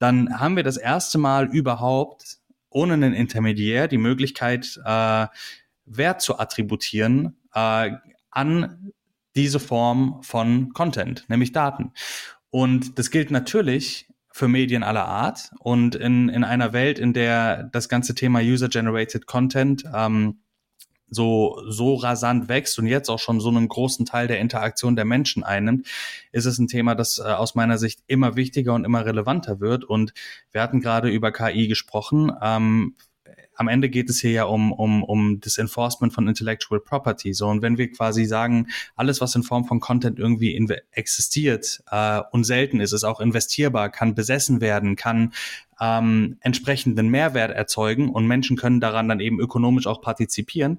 dann 0.00 0.40
haben 0.40 0.56
wir 0.56 0.64
das 0.64 0.76
erste 0.76 1.18
Mal 1.18 1.46
überhaupt 1.46 2.38
ohne 2.68 2.94
einen 2.94 3.14
Intermediär 3.14 3.86
die 3.86 3.96
Möglichkeit, 3.96 4.78
äh, 4.84 5.26
Wert 5.86 6.20
zu 6.20 6.38
attributieren 6.38 7.36
äh, 7.54 7.92
an 8.30 8.92
diese 9.34 9.60
Form 9.60 10.20
von 10.22 10.72
Content, 10.72 11.24
nämlich 11.28 11.52
Daten. 11.52 11.92
Und 12.50 12.98
das 12.98 13.10
gilt 13.10 13.30
natürlich 13.30 14.08
für 14.32 14.48
Medien 14.48 14.82
aller 14.82 15.06
Art 15.06 15.50
und 15.60 15.94
in, 15.94 16.28
in 16.28 16.44
einer 16.44 16.72
Welt, 16.72 16.98
in 16.98 17.12
der 17.14 17.64
das 17.64 17.88
ganze 17.88 18.14
Thema 18.14 18.40
User-Generated 18.40 19.26
Content 19.26 19.84
ähm, 19.94 20.40
so, 21.08 21.62
so 21.68 21.94
rasant 21.94 22.48
wächst 22.48 22.78
und 22.78 22.86
jetzt 22.86 23.08
auch 23.08 23.18
schon 23.18 23.40
so 23.40 23.48
einen 23.48 23.68
großen 23.68 24.06
Teil 24.06 24.26
der 24.26 24.40
Interaktion 24.40 24.96
der 24.96 25.04
Menschen 25.04 25.44
einnimmt, 25.44 25.86
ist 26.32 26.46
es 26.46 26.58
ein 26.58 26.66
Thema, 26.66 26.94
das 26.94 27.18
äh, 27.18 27.22
aus 27.22 27.54
meiner 27.54 27.78
Sicht 27.78 28.00
immer 28.06 28.36
wichtiger 28.36 28.74
und 28.74 28.84
immer 28.84 29.06
relevanter 29.06 29.60
wird. 29.60 29.84
Und 29.84 30.12
wir 30.50 30.62
hatten 30.62 30.80
gerade 30.80 31.08
über 31.08 31.32
KI 31.32 31.68
gesprochen. 31.68 32.32
Ähm, 32.42 32.96
am 33.56 33.68
Ende 33.68 33.88
geht 33.88 34.08
es 34.10 34.20
hier 34.20 34.30
ja 34.30 34.44
um, 34.44 34.72
um, 34.72 35.02
um 35.02 35.40
das 35.40 35.58
Enforcement 35.58 36.12
von 36.12 36.28
Intellectual 36.28 36.80
Property. 36.80 37.34
So, 37.34 37.48
und 37.48 37.62
wenn 37.62 37.78
wir 37.78 37.90
quasi 37.90 38.24
sagen, 38.24 38.68
alles, 38.94 39.20
was 39.20 39.34
in 39.34 39.42
Form 39.42 39.64
von 39.64 39.80
Content 39.80 40.18
irgendwie 40.18 40.56
existiert 40.92 41.82
äh, 41.90 42.20
und 42.30 42.44
selten 42.44 42.80
ist, 42.80 42.92
ist 42.92 43.04
auch 43.04 43.20
investierbar, 43.20 43.90
kann 43.90 44.14
besessen 44.14 44.60
werden, 44.60 44.96
kann 44.96 45.32
ähm, 45.80 46.38
entsprechenden 46.40 47.08
Mehrwert 47.08 47.52
erzeugen 47.52 48.10
und 48.10 48.26
Menschen 48.26 48.56
können 48.56 48.80
daran 48.80 49.08
dann 49.08 49.20
eben 49.20 49.40
ökonomisch 49.40 49.86
auch 49.86 50.00
partizipieren, 50.00 50.78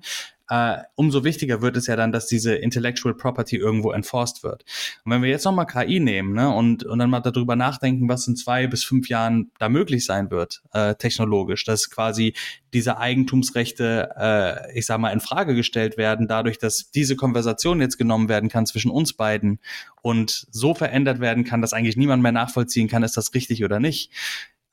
äh, 0.50 0.77
umso 0.96 1.24
wichtiger 1.24 1.62
wird 1.62 1.75
es 1.75 1.88
ja 1.88 1.96
dann, 1.96 2.12
dass 2.12 2.27
diese 2.27 2.56
Intellectual 2.56 3.13
Property 3.13 3.58
irgendwo 3.58 3.92
enforced 3.92 4.44
wird. 4.44 4.63
Und 5.04 5.12
wenn 5.12 5.22
wir 5.22 5.30
jetzt 5.30 5.44
nochmal 5.44 5.66
KI 5.66 6.00
nehmen 6.00 6.34
ne, 6.34 6.50
und, 6.50 6.86
und 6.86 7.00
dann 7.00 7.10
mal 7.10 7.20
darüber 7.20 7.56
nachdenken, 7.56 8.08
was 8.08 8.27
in 8.27 8.38
zwei 8.38 8.68
bis 8.68 8.84
fünf 8.84 9.10
Jahren 9.10 9.51
da 9.60 9.68
möglich 9.68 10.06
sein 10.06 10.32
wird, 10.32 10.62
äh, 10.72 10.96
technologisch, 10.96 11.66
dass 11.66 11.89
quasi 11.89 12.34
diese 12.74 12.98
Eigentumsrechte, 12.98 14.12
äh, 14.18 14.77
ich 14.77 14.86
sag 14.86 15.00
mal, 15.00 15.12
in 15.12 15.20
Frage 15.20 15.54
gestellt 15.54 15.98
werden, 15.98 16.27
dadurch, 16.27 16.60
dass 16.60 16.92
diese 16.92 17.18
Konversation 17.18 17.82
jetzt 17.82 17.98
genommen 17.98 18.30
werden 18.30 18.50
kann 18.50 18.66
zwischen 18.66 18.92
uns 18.92 19.13
beiden 19.13 19.60
und 20.01 20.48
so 20.51 20.74
verändert 20.74 21.20
werden 21.20 21.44
kann, 21.44 21.62
dass 21.62 21.74
eigentlich 21.74 21.98
niemand 21.98 22.24
mehr 22.24 22.32
nachvollziehen 22.32 22.88
kann, 22.88 23.04
ist 23.04 23.18
das 23.18 23.34
richtig 23.34 23.66
oder 23.66 23.80
nicht 23.82 24.12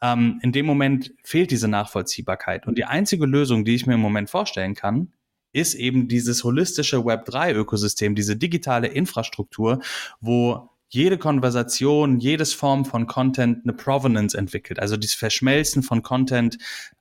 ähm, 0.05 0.39
in 0.43 0.53
dem 0.53 0.67
Moment 0.67 1.15
fehlt 1.23 1.51
diese 1.51 1.67
Nachvollziehbarkeit. 1.67 2.67
Und 2.67 2.77
die 2.77 2.85
einzige 2.85 3.25
Lösung, 3.25 3.65
die 3.65 3.75
ich 3.75 3.87
mir 3.87 3.95
im 3.95 4.01
Moment 4.01 4.29
vorstellen 4.29 4.75
kann, 4.75 5.15
ist 5.53 5.75
eben 5.75 6.09
dieses 6.09 6.45
holistische 6.45 6.99
Web3-Ökosystem, 6.99 8.15
diese 8.15 8.37
digitale 8.37 8.89
Infrastruktur, 8.89 9.81
wo 10.21 10.69
jede 10.91 11.17
Konversation, 11.17 12.19
jedes 12.19 12.53
Form 12.53 12.85
von 12.85 13.07
Content 13.07 13.65
eine 13.65 13.73
Provenance 13.73 14.37
entwickelt, 14.37 14.79
also 14.79 14.97
dieses 14.99 15.17
Verschmelzen 15.17 15.83
von 15.83 16.03
Content, 16.03 16.59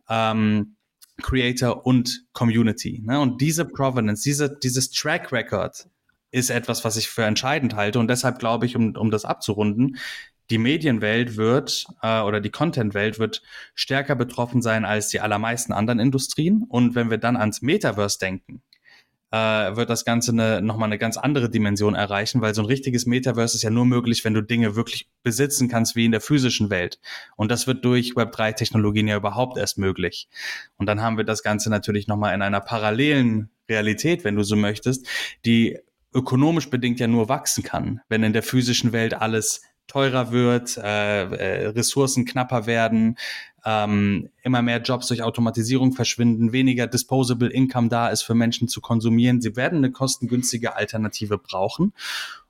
ähm, 0.07 0.75
Creator 1.21 1.85
und 1.85 2.25
Community. 2.31 3.03
Ne? 3.05 3.19
Und 3.19 3.41
diese 3.41 3.65
Provenance, 3.65 4.23
diese, 4.23 4.57
dieses 4.63 4.91
Track 4.91 5.31
Record 5.31 5.87
ist 6.31 6.49
etwas, 6.49 6.83
was 6.83 6.95
ich 6.97 7.09
für 7.09 7.25
entscheidend 7.25 7.75
halte. 7.75 7.99
Und 7.99 8.07
deshalb 8.07 8.39
glaube 8.39 8.65
ich, 8.65 8.75
um, 8.75 8.95
um 8.95 9.11
das 9.11 9.25
abzurunden, 9.25 9.97
die 10.49 10.57
Medienwelt 10.57 11.37
wird 11.37 11.85
äh, 12.01 12.21
oder 12.21 12.41
die 12.41 12.51
Contentwelt 12.51 13.19
wird 13.19 13.41
stärker 13.75 14.15
betroffen 14.15 14.61
sein 14.61 14.85
als 14.85 15.09
die 15.09 15.19
allermeisten 15.19 15.73
anderen 15.73 15.99
Industrien. 15.99 16.65
Und 16.67 16.95
wenn 16.95 17.09
wir 17.09 17.17
dann 17.17 17.37
ans 17.37 17.61
Metaverse 17.61 18.19
denken, 18.19 18.61
äh, 19.33 19.75
wird 19.75 19.89
das 19.89 20.05
Ganze 20.05 20.31
eine, 20.31 20.61
nochmal 20.61 20.87
eine 20.87 20.99
ganz 20.99 21.17
andere 21.17 21.49
Dimension 21.49 21.95
erreichen, 21.95 22.41
weil 22.41 22.53
so 22.53 22.61
ein 22.61 22.67
richtiges 22.67 23.07
Metaverse 23.07 23.57
ist 23.57 23.63
ja 23.63 23.71
nur 23.71 23.85
möglich, 23.85 24.23
wenn 24.23 24.35
du 24.35 24.41
Dinge 24.41 24.75
wirklich 24.75 25.09
besitzen 25.23 25.69
kannst 25.69 25.95
wie 25.95 26.05
in 26.05 26.11
der 26.11 26.21
physischen 26.21 26.69
Welt. 26.69 26.99
Und 27.35 27.49
das 27.49 27.65
wird 27.65 27.83
durch 27.83 28.11
Web3-Technologien 28.11 29.07
ja 29.07 29.17
überhaupt 29.17 29.57
erst 29.57 29.79
möglich. 29.79 30.29
Und 30.77 30.85
dann 30.85 31.01
haben 31.01 31.17
wir 31.17 31.23
das 31.23 31.41
Ganze 31.41 31.71
natürlich 31.71 32.07
nochmal 32.07 32.35
in 32.35 32.43
einer 32.43 32.61
parallelen 32.61 33.49
Realität, 33.67 34.23
wenn 34.23 34.35
du 34.35 34.43
so 34.43 34.55
möchtest, 34.55 35.07
die 35.45 35.79
ökonomisch 36.13 36.69
bedingt 36.69 36.99
ja 36.99 37.07
nur 37.07 37.27
wachsen 37.27 37.63
kann, 37.63 38.01
wenn 38.09 38.21
in 38.21 38.33
der 38.33 38.43
physischen 38.43 38.91
Welt 38.91 39.15
alles 39.15 39.61
teurer 39.87 40.31
wird, 40.31 40.77
äh, 40.77 41.23
äh, 41.23 41.67
Ressourcen 41.67 42.25
knapper 42.25 42.65
werden, 42.65 43.17
ähm, 43.65 44.29
immer 44.43 44.61
mehr 44.61 44.81
Jobs 44.81 45.07
durch 45.07 45.23
Automatisierung 45.23 45.93
verschwinden, 45.93 46.51
weniger 46.51 46.87
disposable 46.87 47.49
Income 47.49 47.89
da 47.89 48.09
ist 48.09 48.23
für 48.23 48.35
Menschen 48.35 48.67
zu 48.67 48.81
konsumieren. 48.81 49.41
Sie 49.41 49.55
werden 49.55 49.77
eine 49.77 49.91
kostengünstige 49.91 50.75
Alternative 50.75 51.37
brauchen. 51.37 51.93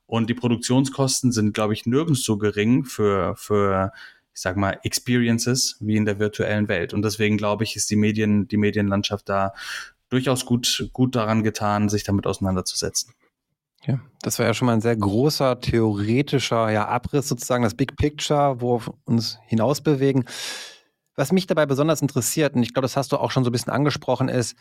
Und 0.06 0.30
die 0.30 0.34
Produktionskosten 0.34 1.32
sind, 1.32 1.54
glaube 1.54 1.74
ich, 1.74 1.86
nirgends 1.86 2.24
so 2.24 2.38
gering 2.38 2.84
für, 2.84 3.36
für 3.36 3.92
ich 4.34 4.42
sag 4.42 4.58
mal, 4.58 4.80
Experiences 4.84 5.78
wie 5.80 5.96
in 5.96 6.06
der 6.06 6.20
virtuellen 6.20 6.68
Welt. 6.68 6.94
Und 6.94 7.04
deswegen 7.04 7.38
glaube 7.38 7.64
ich, 7.64 7.76
ist 7.76 7.90
die 7.90 7.96
Medien, 7.96 8.48
die 8.48 8.58
Medienlandschaft 8.58 9.30
da 9.30 9.54
durchaus 10.10 10.46
gut, 10.46 10.90
gut 10.94 11.16
daran 11.16 11.44
getan, 11.44 11.90
sich 11.90 12.04
damit 12.04 12.28
auseinanderzusetzen. 12.28 13.14
Ja, 13.86 14.00
das 14.22 14.40
war 14.40 14.46
ja 14.46 14.54
schon 14.54 14.68
mal 14.68 14.74
ein 14.74 14.82
sehr 14.82 14.96
großer 14.96 15.60
theoretischer 15.60 16.72
ja, 16.72 16.88
Abriss 16.88 17.28
sozusagen, 17.28 17.64
das 17.64 17.76
Big 17.76 17.98
Picture, 17.98 18.62
wo 18.62 18.80
wir 18.80 18.94
uns 19.06 19.40
hinaus 19.46 19.82
bewegen. 19.82 20.26
Was 21.16 21.32
mich 21.32 21.48
dabei 21.48 21.66
besonders 21.66 22.02
interessiert, 22.02 22.56
und 22.56 22.64
ich 22.64 22.74
glaube, 22.74 22.86
das 22.86 22.98
hast 22.98 23.12
du 23.12 23.18
auch 23.18 23.32
schon 23.32 23.44
so 23.44 23.50
ein 23.50 23.52
bisschen 23.52 23.74
angesprochen, 23.74 24.30
ist, 24.30 24.56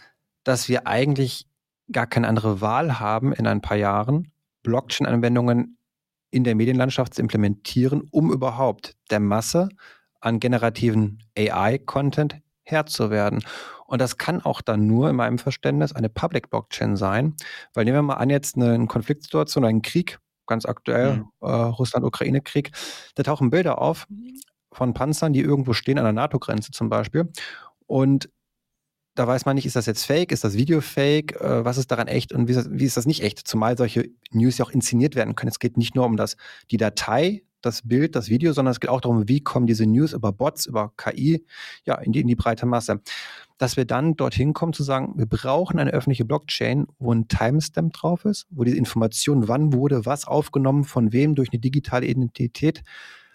dass 0.45 0.69
wir 0.69 0.87
eigentlich 0.87 1.47
gar 1.91 2.07
keine 2.07 2.29
andere 2.29 2.61
Wahl 2.61 2.99
haben 2.99 3.33
in 3.33 3.47
ein 3.47 3.61
paar 3.61 3.77
Jahren, 3.77 4.33
Blockchain-Anwendungen 4.63 5.79
in 6.31 6.45
der 6.45 6.55
Medienlandschaft 6.55 7.15
zu 7.15 7.23
implementieren, 7.23 8.03
um 8.11 8.33
überhaupt 8.33 8.97
der 9.11 9.21
Masse 9.21 9.69
an 10.21 10.41
generativen 10.41 11.23
AI-Content 11.37 12.41
Herr 12.65 12.87
zu 12.87 13.11
werden. 13.11 13.43
Und 13.87 14.01
das 14.01 14.17
kann 14.17 14.41
auch 14.41 14.61
dann 14.61 14.87
nur 14.87 15.11
in 15.11 15.17
meinem 15.17 15.39
Verständnis 15.39 15.93
eine 15.93 16.09
Public 16.09 16.51
Blockchain 16.51 16.97
sein, 16.97 17.37
weil 17.75 17.85
nehmen 17.85 17.99
wir 17.99 18.03
mal 18.03 18.15
an 18.15 18.31
jetzt 18.31 18.57
eine 18.57 18.87
Konfliktsituation, 18.87 19.65
einen 19.65 19.83
Krieg, 19.83 20.19
ganz 20.47 20.65
aktuell, 20.65 21.17
mhm. 21.17 21.29
äh, 21.41 21.51
Russland-Ukraine-Krieg, 21.51 22.71
da 23.15 23.23
tauchen 23.23 23.51
Bilder 23.51 23.81
auf 23.81 24.07
von 24.73 24.95
Panzern, 24.95 25.33
die 25.33 25.41
irgendwo 25.41 25.75
stehen 25.75 25.99
an 25.99 26.05
der 26.05 26.15
NATO-Grenze 26.15 26.73
zum 26.73 26.89
Beispiel. 26.89 27.31
Und 27.87 28.31
da 29.15 29.27
weiß 29.27 29.45
man 29.45 29.57
nicht, 29.57 29.67
ist 29.67 29.77
das 29.77 29.87
jetzt 29.87 30.07
fake, 30.07 30.33
ist 30.33 30.45
das 30.45 30.55
Video 30.55 30.81
fake, 30.81 31.39
äh, 31.41 31.65
was 31.65 31.77
ist 31.77 31.91
daran 31.91 32.09
echt 32.09 32.33
und 32.33 32.49
wie 32.49 32.53
ist, 32.53 32.57
das, 32.57 32.71
wie 32.71 32.85
ist, 32.85 32.97
das, 32.97 33.07
nicht 33.07 33.23
echt? 33.23 33.47
Zumal 33.47 33.77
solche 33.77 34.09
News 34.31 34.59
ja 34.59 34.65
auch 34.65 34.71
inszeniert 34.71 35.15
werden 35.15 35.35
können. 35.35 35.51
Es 35.51 35.59
geht 35.59 35.77
nicht 35.77 35.95
nur 35.95 36.07
um 36.07 36.17
das, 36.17 36.37
die 36.71 36.79
Datei, 36.79 37.43
das 37.63 37.83
Bild, 37.87 38.15
das 38.17 38.29
Video, 38.29 38.53
sondern 38.53 38.73
es 38.73 38.81
geht 38.81 38.91
auch 38.91 39.01
darum, 39.01 39.29
wie 39.29 39.41
kommen 39.41 39.67
diese 39.67 39.87
News 39.87 40.13
über 40.13 40.33
Bots, 40.33 40.67
über 40.67 40.93
KI, 40.97 41.45
ja, 41.85 41.95
in 41.97 42.13
die, 42.13 42.21
in 42.21 42.29
die 42.29 42.37
breite 42.37 42.67
Masse. 42.67 43.01
Dass 43.59 43.77
wir 43.77 43.85
dann 43.85 44.17
dorthin 44.17 44.53
kommen 44.53 44.73
zu 44.73 44.83
sagen, 44.83 45.15
wir 45.17 45.27
brauchen 45.27 45.79
eine 45.79 45.93
öffentliche 45.93 46.25
Blockchain, 46.25 46.87
wo 46.99 47.13
ein 47.13 47.29
Timestamp 47.29 47.93
drauf 47.93 48.25
ist, 48.25 48.47
wo 48.51 48.65
diese 48.65 48.77
Information, 48.77 49.49
wann 49.49 49.73
wurde 49.73 50.05
was 50.05 50.27
aufgenommen, 50.27 50.85
von 50.85 51.13
wem 51.13 51.35
durch 51.35 51.51
eine 51.53 51.61
digitale 51.61 52.07
Identität 52.07 52.83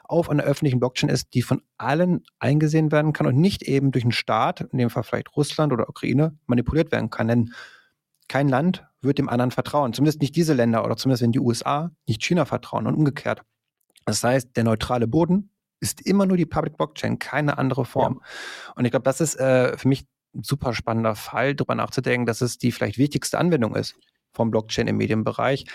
auf 0.04 0.30
einer 0.30 0.44
öffentlichen 0.44 0.80
Blockchain 0.80 1.10
ist, 1.10 1.34
die 1.34 1.42
von 1.42 1.62
allen 1.78 2.24
eingesehen 2.40 2.92
werden 2.92 3.14
kann 3.14 3.28
und 3.28 3.38
nicht 3.38 3.64
eben 3.64 3.92
durch 3.92 4.06
einen 4.06 4.12
Staat, 4.12 4.62
in 4.62 4.78
dem 4.78 4.90
Fall 4.90 5.04
vielleicht 5.04 5.36
Russland 5.36 5.74
oder 5.74 5.90
Ukraine, 5.90 6.38
manipuliert 6.46 6.92
werden 6.92 7.10
kann. 7.10 7.28
Denn 7.28 7.54
kein 8.28 8.48
Land 8.48 8.86
wird 9.02 9.18
dem 9.18 9.30
anderen 9.30 9.52
vertrauen. 9.52 9.94
Zumindest 9.94 10.22
nicht 10.22 10.36
diese 10.36 10.54
Länder 10.54 10.84
oder 10.84 10.98
zumindest 10.98 11.24
wenn 11.24 11.32
die 11.32 11.40
USA 11.40 11.92
nicht 12.08 12.24
China 12.24 12.46
vertrauen 12.46 12.88
und 12.88 12.96
umgekehrt. 12.96 13.42
Das 14.08 14.24
heißt, 14.24 14.56
der 14.56 14.64
neutrale 14.64 15.06
Boden 15.06 15.52
ist 15.80 16.02
immer 16.02 16.26
nur 16.26 16.38
die 16.38 16.46
Public 16.46 16.78
Blockchain, 16.78 17.20
keine 17.20 17.58
andere 17.58 17.86
Form. 17.86 18.22
Ja. 18.22 18.74
Und 18.76 18.86
ich 18.86 18.92
glaube, 18.92 19.04
das 19.04 19.22
ist 19.22 19.36
äh, 19.36 19.78
für 19.78 19.88
mich 19.88 20.06
ein 20.34 20.44
super 20.44 20.74
spannender 20.74 21.16
Fall, 21.16 21.56
darüber 21.56 21.76
nachzudenken, 21.76 22.26
dass 22.26 22.42
es 22.42 22.58
die 22.58 22.72
vielleicht 22.72 22.98
wichtigste 22.98 23.38
Anwendung 23.38 23.76
ist 23.76 23.96
vom 24.32 24.50
Blockchain 24.50 24.88
im 24.88 24.98
Medienbereich. 24.98 25.66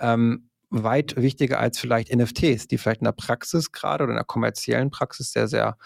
Ähm, 0.00 0.48
weit 0.70 1.16
wichtiger 1.16 1.60
als 1.60 1.78
vielleicht 1.78 2.14
NFTs, 2.14 2.66
die 2.66 2.78
vielleicht 2.78 3.02
in 3.02 3.04
der 3.04 3.12
Praxis 3.12 3.72
gerade 3.72 4.04
oder 4.04 4.12
in 4.12 4.16
der 4.16 4.24
kommerziellen 4.24 4.90
Praxis 4.90 5.32
sehr, 5.32 5.46
sehr 5.46 5.76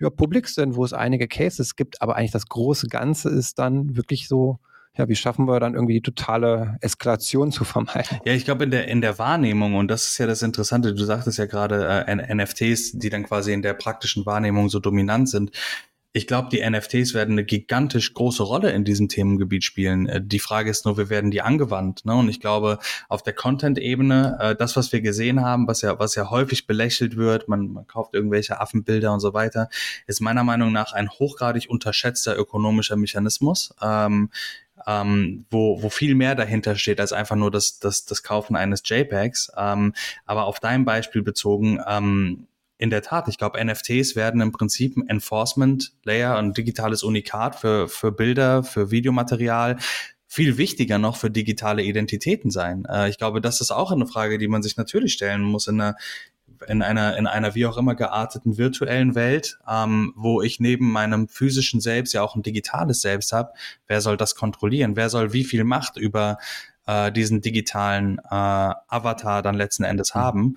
ja, 0.00 0.08
publik 0.08 0.48
sind, 0.48 0.76
wo 0.76 0.84
es 0.84 0.94
einige 0.94 1.28
Cases 1.28 1.76
gibt, 1.76 2.00
aber 2.00 2.16
eigentlich 2.16 2.32
das 2.32 2.46
große 2.46 2.86
Ganze 2.86 3.28
ist 3.28 3.58
dann 3.58 3.96
wirklich 3.96 4.26
so 4.26 4.60
ja, 4.98 5.08
wie 5.08 5.16
schaffen 5.16 5.46
wir 5.46 5.60
dann 5.60 5.74
irgendwie 5.74 5.94
die 5.94 6.02
totale 6.02 6.76
Eskalation 6.80 7.52
zu 7.52 7.64
vermeiden? 7.64 8.18
Ja, 8.24 8.32
ich 8.32 8.44
glaube 8.44 8.64
in 8.64 8.70
der 8.70 8.88
in 8.88 9.00
der 9.00 9.18
Wahrnehmung 9.18 9.74
und 9.76 9.88
das 9.88 10.06
ist 10.06 10.18
ja 10.18 10.26
das 10.26 10.42
Interessante. 10.42 10.94
Du 10.94 11.04
sagtest 11.04 11.38
ja 11.38 11.46
gerade 11.46 12.04
äh, 12.06 12.34
NFTs, 12.34 12.98
die 12.98 13.08
dann 13.08 13.22
quasi 13.22 13.52
in 13.52 13.62
der 13.62 13.74
praktischen 13.74 14.26
Wahrnehmung 14.26 14.68
so 14.68 14.80
dominant 14.80 15.28
sind. 15.28 15.52
Ich 16.14 16.26
glaube, 16.26 16.48
die 16.50 16.68
NFTs 16.68 17.12
werden 17.12 17.32
eine 17.32 17.44
gigantisch 17.44 18.14
große 18.14 18.42
Rolle 18.42 18.72
in 18.72 18.84
diesem 18.84 19.08
Themengebiet 19.08 19.62
spielen. 19.62 20.06
Äh, 20.06 20.20
die 20.24 20.40
Frage 20.40 20.70
ist 20.70 20.84
nur, 20.84 20.98
wie 20.98 21.10
werden 21.10 21.30
die 21.30 21.42
angewandt? 21.42 22.04
Ne? 22.06 22.14
Und 22.14 22.28
ich 22.28 22.40
glaube, 22.40 22.78
auf 23.08 23.22
der 23.22 23.34
Content-Ebene, 23.34 24.38
äh, 24.40 24.56
das, 24.56 24.74
was 24.74 24.90
wir 24.90 25.00
gesehen 25.02 25.42
haben, 25.42 25.68
was 25.68 25.82
ja, 25.82 25.98
was 25.98 26.14
ja 26.14 26.30
häufig 26.30 26.66
belächelt 26.66 27.16
wird, 27.16 27.48
man, 27.48 27.72
man 27.72 27.86
kauft 27.86 28.14
irgendwelche 28.14 28.60
Affenbilder 28.60 29.12
und 29.12 29.20
so 29.20 29.34
weiter, 29.34 29.68
ist 30.06 30.20
meiner 30.20 30.44
Meinung 30.44 30.72
nach 30.72 30.92
ein 30.92 31.10
hochgradig 31.10 31.68
unterschätzter 31.68 32.36
ökonomischer 32.36 32.96
Mechanismus. 32.96 33.74
Ähm, 33.82 34.30
ähm, 34.88 35.44
wo, 35.50 35.82
wo 35.82 35.90
viel 35.90 36.14
mehr 36.14 36.34
dahinter 36.34 36.74
steht 36.74 36.98
als 36.98 37.12
einfach 37.12 37.36
nur 37.36 37.50
das, 37.50 37.78
das, 37.78 38.06
das 38.06 38.22
Kaufen 38.22 38.56
eines 38.56 38.82
JPEGs. 38.84 39.52
Ähm, 39.56 39.92
aber 40.24 40.46
auf 40.46 40.60
dein 40.60 40.86
Beispiel 40.86 41.22
bezogen, 41.22 41.78
ähm, 41.86 42.46
in 42.78 42.90
der 42.90 43.02
Tat, 43.02 43.28
ich 43.28 43.36
glaube, 43.36 43.62
NFTs 43.62 44.16
werden 44.16 44.40
im 44.40 44.52
Prinzip 44.52 44.96
ein 44.96 45.06
Enforcement 45.08 45.92
Layer, 46.04 46.36
ein 46.36 46.54
digitales 46.54 47.02
Unikat 47.02 47.56
für, 47.56 47.88
für 47.88 48.12
Bilder, 48.12 48.62
für 48.62 48.90
Videomaterial, 48.90 49.76
viel 50.26 50.56
wichtiger 50.56 50.98
noch 50.98 51.16
für 51.16 51.30
digitale 51.30 51.82
Identitäten 51.82 52.50
sein. 52.50 52.86
Äh, 52.88 53.10
ich 53.10 53.18
glaube, 53.18 53.42
das 53.42 53.60
ist 53.60 53.70
auch 53.70 53.92
eine 53.92 54.06
Frage, 54.06 54.38
die 54.38 54.48
man 54.48 54.62
sich 54.62 54.76
natürlich 54.78 55.12
stellen 55.12 55.42
muss 55.42 55.66
in 55.66 55.80
einer 55.80 55.96
in 56.66 56.82
einer, 56.82 57.16
in 57.16 57.26
einer 57.26 57.54
wie 57.54 57.66
auch 57.66 57.76
immer 57.76 57.94
gearteten 57.94 58.58
virtuellen 58.58 59.14
Welt, 59.14 59.58
ähm, 59.68 60.12
wo 60.16 60.42
ich 60.42 60.60
neben 60.60 60.90
meinem 60.90 61.28
physischen 61.28 61.80
Selbst 61.80 62.12
ja 62.12 62.22
auch 62.22 62.34
ein 62.34 62.42
digitales 62.42 63.00
Selbst 63.00 63.32
habe, 63.32 63.52
wer 63.86 64.00
soll 64.00 64.16
das 64.16 64.34
kontrollieren? 64.34 64.96
Wer 64.96 65.08
soll 65.08 65.32
wie 65.32 65.44
viel 65.44 65.64
Macht 65.64 65.96
über 65.96 66.38
äh, 66.86 67.12
diesen 67.12 67.40
digitalen 67.40 68.18
äh, 68.18 68.24
Avatar 68.30 69.42
dann 69.42 69.54
letzten 69.54 69.84
Endes 69.84 70.14
mhm. 70.14 70.18
haben? 70.18 70.56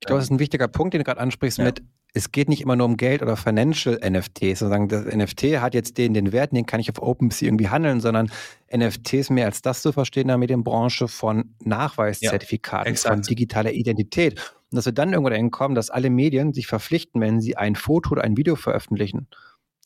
Ich 0.00 0.06
glaube, 0.06 0.18
das 0.18 0.26
ist 0.26 0.32
ein 0.32 0.38
wichtiger 0.38 0.68
Punkt, 0.68 0.92
den 0.92 1.00
du 1.00 1.04
gerade 1.04 1.20
ansprichst 1.20 1.58
ja. 1.58 1.64
mit, 1.64 1.82
es 2.16 2.30
geht 2.30 2.48
nicht 2.48 2.62
immer 2.62 2.76
nur 2.76 2.86
um 2.86 2.96
Geld 2.96 3.22
oder 3.22 3.36
Financial 3.36 3.96
NFTs, 3.96 4.60
sozusagen 4.60 4.88
das 4.88 5.04
NFT 5.04 5.60
hat 5.60 5.74
jetzt 5.74 5.98
den, 5.98 6.14
den 6.14 6.30
Wert, 6.30 6.52
den 6.52 6.64
kann 6.64 6.78
ich 6.78 6.88
auf 6.88 7.02
OpenSea 7.02 7.48
irgendwie 7.48 7.68
handeln, 7.68 8.00
sondern 8.00 8.30
NFTs 8.74 9.30
mehr 9.30 9.46
als 9.46 9.62
das 9.62 9.82
zu 9.82 9.90
verstehen 9.90 10.22
in 10.22 10.28
der 10.28 10.38
Medienbranche 10.38 11.08
von 11.08 11.56
Nachweiszertifikaten, 11.64 12.94
ja, 12.94 13.10
von 13.10 13.22
digitaler 13.22 13.72
Identität. 13.72 14.38
Und 14.70 14.76
dass 14.76 14.86
wir 14.86 14.92
dann 14.92 15.12
irgendwo 15.12 15.28
dahin 15.28 15.50
kommen, 15.50 15.74
dass 15.74 15.90
alle 15.90 16.08
Medien 16.08 16.52
sich 16.52 16.68
verpflichten, 16.68 17.20
wenn 17.20 17.40
sie 17.40 17.56
ein 17.56 17.74
Foto 17.74 18.12
oder 18.12 18.22
ein 18.22 18.36
Video 18.36 18.54
veröffentlichen, 18.54 19.26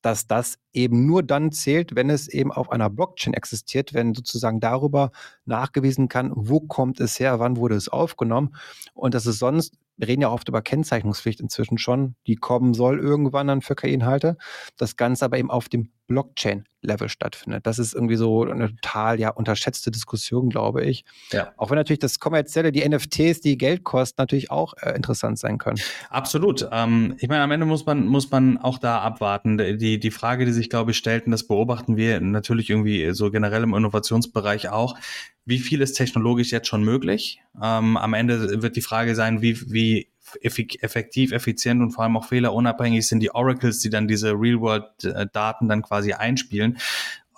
dass 0.02 0.26
das 0.26 0.58
eben 0.74 1.06
nur 1.06 1.22
dann 1.22 1.50
zählt, 1.50 1.96
wenn 1.96 2.10
es 2.10 2.28
eben 2.28 2.52
auf 2.52 2.70
einer 2.70 2.90
Blockchain 2.90 3.32
existiert, 3.32 3.94
wenn 3.94 4.14
sozusagen 4.14 4.60
darüber 4.60 5.12
nachgewiesen 5.46 6.08
kann, 6.08 6.30
wo 6.34 6.60
kommt 6.60 7.00
es 7.00 7.18
her, 7.18 7.40
wann 7.40 7.56
wurde 7.56 7.74
es 7.74 7.88
aufgenommen 7.88 8.54
und 8.92 9.14
dass 9.14 9.24
es 9.24 9.38
sonst 9.38 9.74
wir 9.98 10.08
reden 10.08 10.22
ja 10.22 10.30
oft 10.30 10.48
über 10.48 10.62
Kennzeichnungspflicht 10.62 11.40
inzwischen 11.40 11.76
schon, 11.76 12.14
die 12.26 12.36
kommen 12.36 12.72
soll 12.72 12.98
irgendwann 12.98 13.48
dann 13.48 13.62
für 13.62 13.74
KI-Inhalte. 13.74 14.38
Das 14.76 14.96
Ganze 14.96 15.24
aber 15.24 15.38
eben 15.38 15.50
auf 15.50 15.68
dem 15.68 15.90
Blockchain-Level 16.08 17.08
stattfindet. 17.08 17.66
Das 17.66 17.78
ist 17.78 17.94
irgendwie 17.94 18.16
so 18.16 18.44
eine 18.44 18.74
total 18.74 19.20
ja 19.20 19.30
unterschätzte 19.30 19.90
Diskussion, 19.90 20.48
glaube 20.48 20.84
ich. 20.84 21.04
Ja. 21.30 21.52
Auch 21.56 21.70
wenn 21.70 21.76
natürlich 21.76 22.00
das 22.00 22.18
kommerzielle, 22.18 22.72
die 22.72 22.86
NFTs, 22.88 23.40
die 23.40 23.56
Geld 23.56 23.84
kosten, 23.84 24.16
natürlich 24.18 24.50
auch 24.50 24.74
äh, 24.80 24.96
interessant 24.96 25.38
sein 25.38 25.58
können. 25.58 25.78
Absolut. 26.10 26.68
Ähm, 26.72 27.14
ich 27.18 27.28
meine, 27.28 27.42
am 27.42 27.50
Ende 27.52 27.66
muss 27.66 27.86
man, 27.86 28.06
muss 28.06 28.30
man 28.30 28.58
auch 28.58 28.78
da 28.78 29.00
abwarten. 29.00 29.58
Die, 29.78 30.00
die 30.00 30.10
Frage, 30.10 30.44
die 30.44 30.52
sich, 30.52 30.68
glaube 30.68 30.90
ich, 30.90 30.96
stellt, 30.96 31.26
und 31.26 31.32
das 31.32 31.46
beobachten 31.46 31.96
wir 31.96 32.20
natürlich 32.20 32.70
irgendwie 32.70 33.12
so 33.12 33.30
generell 33.30 33.62
im 33.62 33.74
Innovationsbereich 33.74 34.70
auch, 34.70 34.96
wie 35.44 35.58
viel 35.58 35.80
ist 35.80 35.94
technologisch 35.94 36.50
jetzt 36.50 36.68
schon 36.68 36.82
möglich? 36.82 37.40
Ähm, 37.62 37.96
am 37.96 38.12
Ende 38.12 38.62
wird 38.62 38.76
die 38.76 38.82
Frage 38.82 39.14
sein, 39.14 39.40
wie, 39.40 39.58
wie 39.72 40.08
effektiv, 40.40 41.32
effizient 41.32 41.80
und 41.80 41.90
vor 41.90 42.04
allem 42.04 42.16
auch 42.16 42.26
fehlerunabhängig 42.26 43.06
sind 43.06 43.20
die 43.20 43.34
Oracles, 43.34 43.80
die 43.80 43.90
dann 43.90 44.08
diese 44.08 44.32
Real-World-Daten 44.32 45.68
dann 45.68 45.82
quasi 45.82 46.12
einspielen. 46.12 46.78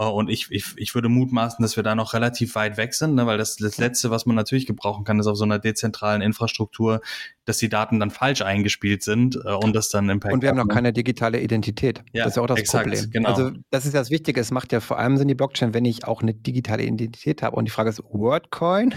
Äh, 0.00 0.04
und 0.04 0.30
ich, 0.30 0.50
ich, 0.50 0.64
ich 0.76 0.94
würde 0.94 1.08
mutmaßen, 1.08 1.62
dass 1.62 1.76
wir 1.76 1.82
da 1.82 1.94
noch 1.94 2.14
relativ 2.14 2.54
weit 2.54 2.76
weg 2.76 2.94
sind, 2.94 3.14
ne? 3.14 3.26
weil 3.26 3.38
das, 3.38 3.56
das 3.56 3.78
Letzte, 3.78 4.10
was 4.10 4.26
man 4.26 4.34
natürlich 4.34 4.66
gebrauchen 4.66 5.04
kann, 5.04 5.20
ist 5.20 5.26
auf 5.26 5.36
so 5.36 5.44
einer 5.44 5.58
dezentralen 5.58 6.22
Infrastruktur, 6.22 7.00
dass 7.44 7.58
die 7.58 7.68
Daten 7.68 8.00
dann 8.00 8.10
falsch 8.10 8.42
eingespielt 8.42 9.02
sind 9.02 9.36
äh, 9.36 9.52
und 9.52 9.74
das 9.76 9.90
dann 9.90 10.08
Impact 10.08 10.32
Und 10.32 10.42
wir 10.42 10.48
haben 10.48 10.56
noch 10.56 10.68
keine 10.68 10.92
digitale 10.92 11.40
Identität. 11.40 12.02
Ja, 12.12 12.24
das 12.24 12.32
ist 12.32 12.36
ja 12.36 12.42
auch 12.42 12.46
das 12.46 12.58
exakt, 12.58 12.88
Problem. 12.88 13.10
Genau. 13.10 13.28
Also 13.28 13.50
das 13.70 13.84
ist 13.84 13.94
das 13.94 14.10
Wichtige. 14.10 14.40
Es 14.40 14.50
macht 14.50 14.72
ja 14.72 14.80
vor 14.80 14.98
allem 14.98 15.18
Sinn, 15.18 15.28
die 15.28 15.34
Blockchain, 15.34 15.74
wenn 15.74 15.84
ich 15.84 16.04
auch 16.06 16.22
eine 16.22 16.32
digitale 16.32 16.82
Identität 16.82 17.42
habe. 17.42 17.56
Und 17.56 17.66
die 17.66 17.70
Frage 17.70 17.90
ist, 17.90 18.02
WordCoin 18.10 18.94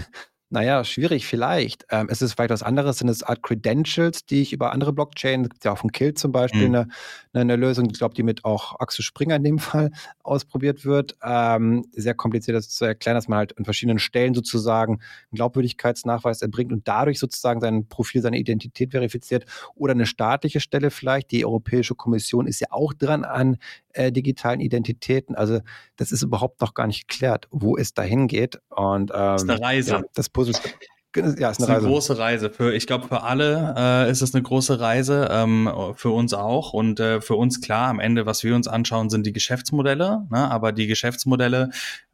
naja, 0.54 0.84
schwierig 0.84 1.26
vielleicht. 1.26 1.84
Ähm, 1.90 2.06
es 2.08 2.22
ist 2.22 2.34
vielleicht 2.34 2.50
was 2.50 2.62
anderes, 2.62 2.98
sind 2.98 3.08
es 3.08 3.24
Art 3.24 3.42
Credentials, 3.42 4.24
die 4.24 4.40
ich 4.40 4.52
über 4.52 4.72
andere 4.72 4.92
Blockchains, 4.92 5.48
ja 5.64 5.72
auch 5.72 5.78
von 5.78 5.90
Kill 5.90 6.14
zum 6.14 6.30
Beispiel 6.30 6.68
mhm. 6.68 6.74
eine, 6.76 6.88
eine, 7.32 7.56
Lösung, 7.56 7.86
ich 7.90 7.98
glaube, 7.98 8.14
die 8.14 8.22
mit 8.22 8.44
auch 8.44 8.78
Axel 8.78 9.04
Springer 9.04 9.34
in 9.34 9.42
dem 9.42 9.58
Fall 9.58 9.90
ausprobiert 10.22 10.84
wird. 10.84 11.16
Ähm, 11.24 11.84
sehr 11.90 12.14
kompliziert 12.14 12.56
das 12.56 12.68
zu 12.70 12.84
erklären, 12.84 13.16
dass 13.16 13.26
man 13.26 13.38
halt 13.38 13.58
an 13.58 13.64
verschiedenen 13.64 13.98
Stellen 13.98 14.32
sozusagen 14.32 14.92
einen 14.92 15.34
Glaubwürdigkeitsnachweis 15.34 16.40
erbringt 16.40 16.72
und 16.72 16.86
dadurch 16.86 17.18
sozusagen 17.18 17.60
sein 17.60 17.88
Profil, 17.88 18.22
seine 18.22 18.38
Identität 18.38 18.92
verifiziert. 18.92 19.46
Oder 19.74 19.94
eine 19.94 20.06
staatliche 20.06 20.60
Stelle 20.60 20.92
vielleicht. 20.92 21.32
Die 21.32 21.44
Europäische 21.44 21.96
Kommission 21.96 22.46
ist 22.46 22.60
ja 22.60 22.68
auch 22.70 22.94
dran 22.94 23.24
an 23.24 23.56
äh, 23.94 24.12
digitalen 24.12 24.60
Identitäten. 24.60 25.34
Also 25.34 25.60
das 25.96 26.12
ist 26.12 26.22
überhaupt 26.22 26.60
noch 26.60 26.74
gar 26.74 26.86
nicht 26.86 27.08
geklärt, 27.08 27.48
wo 27.50 27.76
es 27.76 27.94
dahin 27.94 28.28
geht. 28.28 28.60
Und 28.68 29.10
ähm, 29.10 29.16
das 29.16 29.42
ist 29.42 29.50
eine 29.50 29.60
Reise. 29.60 29.90
Ja, 29.90 30.02
das 30.14 30.28
Puzzle. 30.52 30.72
Ja, 31.16 31.22
ist 31.22 31.42
eine, 31.42 31.50
ist 31.50 31.62
eine 31.62 31.80
große 31.80 32.18
Reise. 32.18 32.50
Für, 32.50 32.74
ich 32.74 32.88
glaube, 32.88 33.06
für 33.06 33.22
alle 33.22 33.74
äh, 33.78 34.10
ist 34.10 34.20
es 34.20 34.34
eine 34.34 34.42
große 34.42 34.80
Reise, 34.80 35.28
ähm, 35.30 35.70
für 35.94 36.10
uns 36.10 36.34
auch. 36.34 36.72
Und 36.72 36.98
äh, 36.98 37.20
für 37.20 37.36
uns 37.36 37.60
klar, 37.60 37.88
am 37.88 38.00
Ende, 38.00 38.26
was 38.26 38.42
wir 38.42 38.56
uns 38.56 38.66
anschauen, 38.66 39.10
sind 39.10 39.24
die 39.24 39.32
Geschäftsmodelle. 39.32 40.26
Ne? 40.30 40.50
Aber 40.50 40.72
die 40.72 40.88
Geschäftsmodelle 40.88 41.70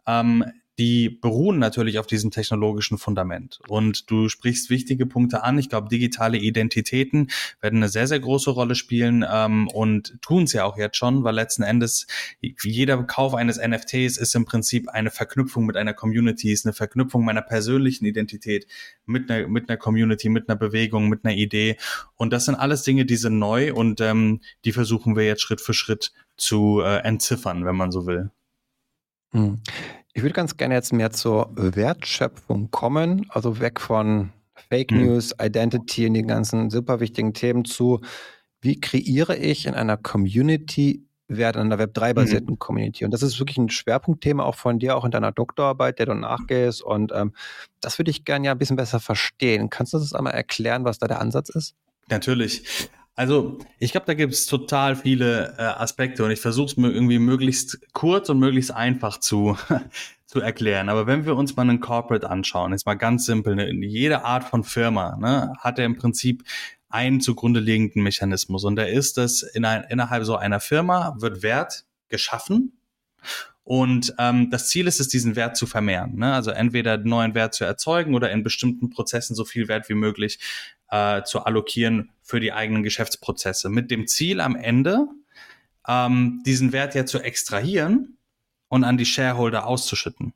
ähm, 0.06 0.44
die 0.80 1.10
beruhen 1.10 1.58
natürlich 1.58 1.98
auf 1.98 2.06
diesem 2.06 2.30
technologischen 2.30 2.96
Fundament. 2.96 3.60
Und 3.68 4.10
du 4.10 4.30
sprichst 4.30 4.70
wichtige 4.70 5.04
Punkte 5.04 5.42
an. 5.42 5.58
Ich 5.58 5.68
glaube, 5.68 5.90
digitale 5.90 6.38
Identitäten 6.38 7.28
werden 7.60 7.80
eine 7.80 7.90
sehr, 7.90 8.06
sehr 8.06 8.18
große 8.18 8.50
Rolle 8.50 8.74
spielen 8.74 9.22
ähm, 9.30 9.68
und 9.68 10.16
tun 10.22 10.44
es 10.44 10.54
ja 10.54 10.64
auch 10.64 10.78
jetzt 10.78 10.96
schon, 10.96 11.22
weil 11.22 11.34
letzten 11.34 11.64
Endes 11.64 12.06
jeder 12.40 12.96
Kauf 13.02 13.34
eines 13.34 13.58
NFTs 13.58 14.16
ist 14.16 14.34
im 14.34 14.46
Prinzip 14.46 14.88
eine 14.88 15.10
Verknüpfung 15.10 15.66
mit 15.66 15.76
einer 15.76 15.92
Community, 15.92 16.50
ist 16.50 16.64
eine 16.64 16.72
Verknüpfung 16.72 17.26
meiner 17.26 17.42
persönlichen 17.42 18.06
Identität 18.06 18.66
mit 19.04 19.30
einer, 19.30 19.48
mit 19.48 19.68
einer 19.68 19.76
Community, 19.76 20.30
mit 20.30 20.48
einer 20.48 20.56
Bewegung, 20.56 21.10
mit 21.10 21.26
einer 21.26 21.34
Idee. 21.34 21.76
Und 22.16 22.32
das 22.32 22.46
sind 22.46 22.54
alles 22.54 22.84
Dinge, 22.84 23.04
die 23.04 23.16
sind 23.16 23.38
neu 23.38 23.74
und 23.74 24.00
ähm, 24.00 24.40
die 24.64 24.72
versuchen 24.72 25.14
wir 25.14 25.26
jetzt 25.26 25.42
Schritt 25.42 25.60
für 25.60 25.74
Schritt 25.74 26.12
zu 26.38 26.80
äh, 26.80 27.00
entziffern, 27.00 27.66
wenn 27.66 27.76
man 27.76 27.92
so 27.92 28.06
will. 28.06 28.30
Hm. 29.32 29.60
Ich 30.12 30.22
würde 30.22 30.34
ganz 30.34 30.56
gerne 30.56 30.74
jetzt 30.74 30.92
mehr 30.92 31.10
zur 31.10 31.50
Wertschöpfung 31.54 32.70
kommen, 32.70 33.26
also 33.28 33.60
weg 33.60 33.80
von 33.80 34.32
Fake 34.68 34.90
mhm. 34.90 35.04
News, 35.04 35.34
Identity 35.40 36.06
und 36.06 36.14
den 36.14 36.26
ganzen 36.26 36.70
super 36.70 37.00
wichtigen 37.00 37.32
Themen 37.32 37.64
zu, 37.64 38.00
wie 38.60 38.80
kreiere 38.80 39.36
ich 39.36 39.66
in 39.66 39.74
einer 39.74 39.96
Community 39.96 41.06
Wert, 41.28 41.56
in 41.56 41.62
einer 41.62 41.78
Web3-basierten 41.78 42.54
mhm. 42.54 42.58
Community. 42.58 43.04
Und 43.04 43.12
das 43.12 43.22
ist 43.22 43.38
wirklich 43.38 43.56
ein 43.56 43.70
Schwerpunktthema 43.70 44.42
auch 44.42 44.56
von 44.56 44.78
dir, 44.78 44.96
auch 44.96 45.04
in 45.04 45.12
deiner 45.12 45.32
Doktorarbeit, 45.32 45.98
der 45.98 46.06
du 46.06 46.14
nachgehst. 46.14 46.82
Und 46.82 47.12
ähm, 47.14 47.32
das 47.80 47.98
würde 47.98 48.10
ich 48.10 48.24
gerne 48.24 48.46
ja 48.46 48.52
ein 48.52 48.58
bisschen 48.58 48.76
besser 48.76 49.00
verstehen. 49.00 49.70
Kannst 49.70 49.92
du 49.92 49.98
das 49.98 50.12
einmal 50.12 50.34
erklären, 50.34 50.84
was 50.84 50.98
da 50.98 51.06
der 51.06 51.20
Ansatz 51.20 51.48
ist? 51.50 51.74
Natürlich. 52.08 52.90
Also, 53.20 53.58
ich 53.78 53.92
glaube, 53.92 54.06
da 54.06 54.14
gibt 54.14 54.32
es 54.32 54.46
total 54.46 54.96
viele 54.96 55.54
äh, 55.58 55.62
Aspekte 55.62 56.24
und 56.24 56.30
ich 56.30 56.40
versuche 56.40 56.68
es 56.68 56.76
mir 56.78 56.90
irgendwie 56.90 57.18
möglichst 57.18 57.78
kurz 57.92 58.30
und 58.30 58.38
möglichst 58.38 58.70
einfach 58.70 59.20
zu, 59.20 59.58
zu 60.24 60.40
erklären. 60.40 60.88
Aber 60.88 61.06
wenn 61.06 61.26
wir 61.26 61.36
uns 61.36 61.54
mal 61.54 61.68
einen 61.68 61.80
Corporate 61.80 62.30
anschauen, 62.30 62.72
ist 62.72 62.86
mal 62.86 62.94
ganz 62.94 63.26
simpel, 63.26 63.56
ne, 63.56 63.70
jede 63.86 64.24
Art 64.24 64.44
von 64.44 64.64
Firma 64.64 65.18
ne, 65.20 65.52
hat 65.58 65.76
ja 65.78 65.84
im 65.84 65.98
Prinzip 65.98 66.44
einen 66.88 67.20
zugrunde 67.20 67.60
liegenden 67.60 68.02
Mechanismus 68.02 68.64
und 68.64 68.76
der 68.76 68.88
ist, 68.88 69.18
dass 69.18 69.42
in 69.42 69.66
ein, 69.66 69.84
innerhalb 69.90 70.24
so 70.24 70.36
einer 70.36 70.58
Firma 70.58 71.14
wird 71.18 71.42
Wert 71.42 71.84
geschaffen 72.08 72.80
und 73.64 74.14
ähm, 74.18 74.50
das 74.50 74.68
Ziel 74.68 74.86
ist 74.86 74.98
es, 74.98 75.08
diesen 75.08 75.36
Wert 75.36 75.56
zu 75.56 75.66
vermehren. 75.66 76.16
Ne? 76.16 76.32
Also 76.32 76.50
entweder 76.50 76.96
neuen 76.96 77.34
Wert 77.34 77.54
zu 77.54 77.64
erzeugen 77.64 78.14
oder 78.14 78.30
in 78.32 78.42
bestimmten 78.42 78.90
Prozessen 78.90 79.36
so 79.36 79.44
viel 79.44 79.68
Wert 79.68 79.88
wie 79.88 79.94
möglich 79.94 80.40
äh, 80.90 81.22
zu 81.22 81.44
allokieren 81.44 82.10
für 82.22 82.40
die 82.40 82.52
eigenen 82.52 82.82
Geschäftsprozesse. 82.82 83.68
Mit 83.68 83.90
dem 83.90 84.06
Ziel 84.06 84.40
am 84.40 84.56
Ende, 84.56 85.08
ähm, 85.86 86.42
diesen 86.44 86.72
Wert 86.72 86.94
ja 86.94 87.06
zu 87.06 87.20
extrahieren 87.20 88.18
und 88.68 88.84
an 88.84 88.96
die 88.96 89.06
Shareholder 89.06 89.66
auszuschütten. 89.66 90.34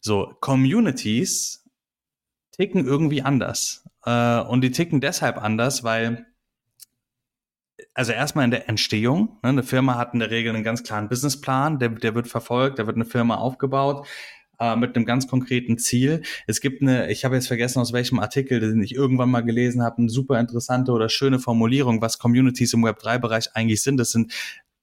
So, 0.00 0.34
Communities 0.40 1.64
ticken 2.52 2.86
irgendwie 2.86 3.22
anders. 3.22 3.84
Äh, 4.04 4.40
und 4.40 4.60
die 4.62 4.70
ticken 4.70 5.00
deshalb 5.00 5.38
anders, 5.38 5.84
weil 5.84 6.26
also 7.94 8.12
erstmal 8.12 8.44
in 8.44 8.50
der 8.50 8.68
Entstehung. 8.68 9.38
Ne, 9.42 9.50
eine 9.50 9.62
Firma 9.62 9.96
hat 9.96 10.14
in 10.14 10.20
der 10.20 10.30
Regel 10.30 10.54
einen 10.54 10.64
ganz 10.64 10.82
klaren 10.82 11.08
Businessplan, 11.08 11.78
der, 11.78 11.90
der 11.90 12.14
wird 12.14 12.28
verfolgt, 12.28 12.78
da 12.78 12.86
wird 12.86 12.96
eine 12.96 13.04
Firma 13.04 13.36
aufgebaut 13.36 14.06
äh, 14.62 14.76
mit 14.76 14.94
einem 14.94 15.04
ganz 15.04 15.26
konkreten 15.26 15.76
Ziel. 15.76 16.22
Es 16.46 16.60
gibt 16.60 16.82
eine, 16.82 17.10
ich 17.10 17.24
habe 17.24 17.34
jetzt 17.34 17.48
vergessen, 17.48 17.80
aus 17.80 17.92
welchem 17.92 18.20
Artikel, 18.20 18.60
den 18.60 18.80
ich 18.80 18.94
irgendwann 18.94 19.30
mal 19.30 19.40
gelesen 19.40 19.82
habe, 19.82 19.98
eine 19.98 20.08
super 20.08 20.38
interessante 20.38 20.92
oder 20.92 21.08
schöne 21.08 21.40
Formulierung, 21.40 22.00
was 22.00 22.20
Communities 22.20 22.72
im 22.72 22.84
Web3-Bereich 22.84 23.54
eigentlich 23.54 23.82
sind. 23.82 23.96
Das 23.96 24.12
sind 24.12 24.32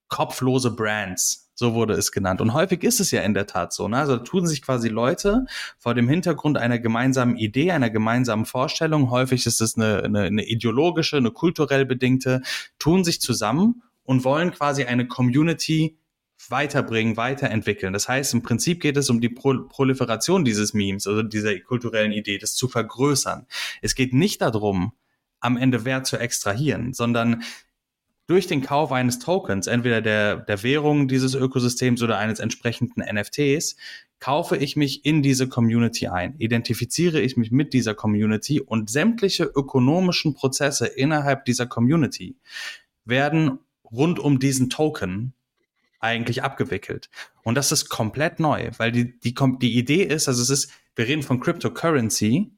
kopflose 0.09 0.75
Brands. 0.75 1.49
So 1.55 1.73
wurde 1.73 1.93
es 1.93 2.11
genannt. 2.11 2.41
Und 2.41 2.53
häufig 2.53 2.83
ist 2.83 2.99
es 2.99 3.11
ja 3.11 3.21
in 3.21 3.33
der 3.33 3.45
Tat 3.45 3.73
so. 3.73 3.87
Ne? 3.87 3.97
Also 3.97 4.17
tun 4.17 4.47
sich 4.47 4.61
quasi 4.61 4.89
Leute 4.89 5.45
vor 5.77 5.93
dem 5.93 6.09
Hintergrund 6.09 6.57
einer 6.57 6.79
gemeinsamen 6.79 7.37
Idee, 7.37 7.71
einer 7.71 7.89
gemeinsamen 7.89 8.45
Vorstellung, 8.45 9.11
häufig 9.11 9.45
ist 9.45 9.61
es 9.61 9.77
eine, 9.77 10.03
eine, 10.03 10.21
eine 10.23 10.45
ideologische, 10.45 11.17
eine 11.17 11.31
kulturell 11.31 11.85
bedingte, 11.85 12.41
tun 12.79 13.03
sich 13.03 13.21
zusammen 13.21 13.83
und 14.03 14.23
wollen 14.23 14.51
quasi 14.51 14.85
eine 14.85 15.07
Community 15.07 15.98
weiterbringen, 16.47 17.17
weiterentwickeln. 17.17 17.93
Das 17.93 18.07
heißt, 18.07 18.33
im 18.33 18.41
Prinzip 18.41 18.81
geht 18.81 18.97
es 18.97 19.09
um 19.09 19.19
die 19.19 19.29
Pro 19.29 19.67
Proliferation 19.67 20.45
dieses 20.45 20.73
Memes, 20.73 21.05
also 21.05 21.21
dieser 21.21 21.59
kulturellen 21.59 22.11
Idee, 22.11 22.37
das 22.37 22.55
zu 22.55 22.67
vergrößern. 22.67 23.45
Es 23.81 23.95
geht 23.95 24.13
nicht 24.13 24.41
darum, 24.41 24.93
am 25.41 25.57
Ende 25.57 25.85
Wert 25.85 26.07
zu 26.07 26.17
extrahieren, 26.17 26.93
sondern 26.93 27.43
durch 28.27 28.45
den 28.45 28.61
Kauf 28.61 28.91
eines 28.91 29.17
Tokens, 29.19 29.67
entweder 29.67 30.01
der, 30.01 30.37
der 30.37 30.61
Währung 30.61 31.07
dieses 31.07 31.33
Ökosystems 31.33 32.03
oder 32.03 32.19
eines 32.19 32.39
entsprechenden 32.39 33.01
NFTs, 33.01 33.75
kaufe 34.19 34.55
ich 34.55 34.75
mich 34.75 35.03
in 35.05 35.23
diese 35.23 35.47
Community 35.49 36.07
ein, 36.07 36.35
identifiziere 36.37 37.21
ich 37.21 37.37
mich 37.37 37.51
mit 37.51 37.73
dieser 37.73 37.95
Community 37.95 38.61
und 38.61 38.89
sämtliche 38.89 39.45
ökonomischen 39.45 40.35
Prozesse 40.35 40.85
innerhalb 40.85 41.45
dieser 41.45 41.65
Community 41.65 42.35
werden 43.05 43.59
rund 43.83 44.19
um 44.19 44.39
diesen 44.39 44.69
Token 44.69 45.33
eigentlich 45.99 46.43
abgewickelt. 46.43 47.09
Und 47.43 47.55
das 47.55 47.71
ist 47.71 47.89
komplett 47.89 48.39
neu, 48.39 48.71
weil 48.77 48.91
die, 48.91 49.19
die, 49.19 49.33
die 49.33 49.77
Idee 49.77 50.03
ist, 50.03 50.27
also 50.27 50.41
es 50.41 50.49
ist, 50.49 50.71
wir 50.95 51.07
reden 51.07 51.23
von 51.23 51.39
Cryptocurrency, 51.39 52.51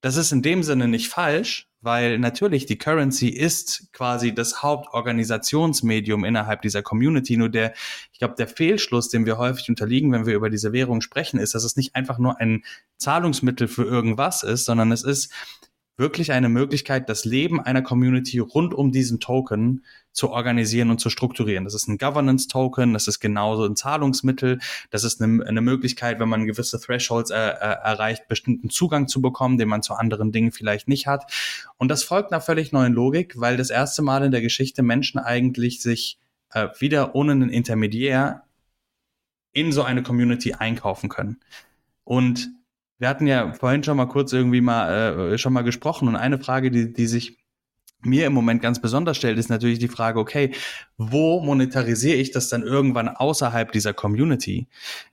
das 0.00 0.16
ist 0.16 0.32
in 0.32 0.42
dem 0.42 0.62
Sinne 0.62 0.86
nicht 0.86 1.08
falsch, 1.08 1.68
weil 1.80 2.18
natürlich 2.18 2.66
die 2.66 2.78
Currency 2.78 3.28
ist 3.28 3.92
quasi 3.92 4.34
das 4.34 4.62
Hauptorganisationsmedium 4.62 6.24
innerhalb 6.24 6.62
dieser 6.62 6.82
Community. 6.82 7.36
Nur 7.36 7.50
der, 7.50 7.74
ich 8.12 8.18
glaube, 8.18 8.34
der 8.36 8.48
Fehlschluss, 8.48 9.10
dem 9.10 9.26
wir 9.26 9.36
häufig 9.36 9.68
unterliegen, 9.68 10.10
wenn 10.12 10.26
wir 10.26 10.34
über 10.34 10.48
diese 10.48 10.72
Währung 10.72 11.02
sprechen, 11.02 11.38
ist, 11.38 11.54
dass 11.54 11.64
es 11.64 11.76
nicht 11.76 11.94
einfach 11.94 12.18
nur 12.18 12.40
ein 12.40 12.64
Zahlungsmittel 12.96 13.68
für 13.68 13.84
irgendwas 13.84 14.42
ist, 14.42 14.64
sondern 14.64 14.92
es 14.92 15.04
ist 15.04 15.30
wirklich 15.96 16.32
eine 16.32 16.48
Möglichkeit, 16.48 17.08
das 17.08 17.24
Leben 17.24 17.60
einer 17.60 17.82
Community 17.82 18.38
rund 18.40 18.74
um 18.74 18.90
diesen 18.90 19.20
Token 19.20 19.84
zu 20.12 20.30
organisieren 20.30 20.90
und 20.90 20.98
zu 21.00 21.10
strukturieren. 21.10 21.64
Das 21.64 21.74
ist 21.74 21.88
ein 21.88 21.98
Governance-Token, 21.98 22.92
das 22.92 23.08
ist 23.08 23.20
genauso 23.20 23.64
ein 23.64 23.76
Zahlungsmittel, 23.76 24.58
das 24.90 25.04
ist 25.04 25.22
eine, 25.22 25.44
eine 25.44 25.60
Möglichkeit, 25.60 26.20
wenn 26.20 26.28
man 26.28 26.46
gewisse 26.46 26.80
Thresholds 26.80 27.30
äh, 27.30 27.36
äh, 27.36 27.58
erreicht, 27.58 28.28
bestimmten 28.28 28.70
Zugang 28.70 29.08
zu 29.08 29.20
bekommen, 29.20 29.58
den 29.58 29.68
man 29.68 29.82
zu 29.82 29.94
anderen 29.94 30.32
Dingen 30.32 30.52
vielleicht 30.52 30.88
nicht 30.88 31.06
hat. 31.06 31.32
Und 31.78 31.88
das 31.88 32.02
folgt 32.02 32.32
einer 32.32 32.40
völlig 32.40 32.72
neuen 32.72 32.92
Logik, 32.92 33.34
weil 33.36 33.56
das 33.56 33.70
erste 33.70 34.02
Mal 34.02 34.24
in 34.24 34.32
der 34.32 34.40
Geschichte 34.42 34.82
Menschen 34.82 35.18
eigentlich 35.18 35.80
sich 35.80 36.18
äh, 36.52 36.68
wieder 36.78 37.14
ohne 37.14 37.32
einen 37.32 37.50
Intermediär 37.50 38.42
in 39.52 39.70
so 39.70 39.82
eine 39.82 40.02
Community 40.02 40.54
einkaufen 40.54 41.08
können. 41.08 41.40
Und 42.02 42.50
wir 42.98 43.08
hatten 43.08 43.26
ja 43.26 43.52
vorhin 43.52 43.82
schon 43.82 43.96
mal 43.96 44.06
kurz 44.06 44.32
irgendwie 44.32 44.60
mal 44.60 45.32
äh, 45.32 45.38
schon 45.38 45.52
mal 45.52 45.62
gesprochen 45.62 46.08
und 46.08 46.16
eine 46.16 46.38
Frage, 46.38 46.70
die, 46.70 46.92
die 46.92 47.06
sich 47.06 47.38
mir 48.06 48.26
im 48.26 48.34
Moment 48.34 48.62
ganz 48.62 48.80
besonders 48.80 49.16
stellt, 49.16 49.38
ist 49.38 49.48
natürlich 49.48 49.78
die 49.78 49.88
Frage, 49.88 50.20
okay, 50.20 50.52
wo 50.98 51.40
monetarisiere 51.40 52.16
ich 52.16 52.30
das 52.30 52.48
dann 52.48 52.62
irgendwann 52.62 53.08
außerhalb 53.08 53.72
dieser 53.72 53.94
Community? 53.94 54.68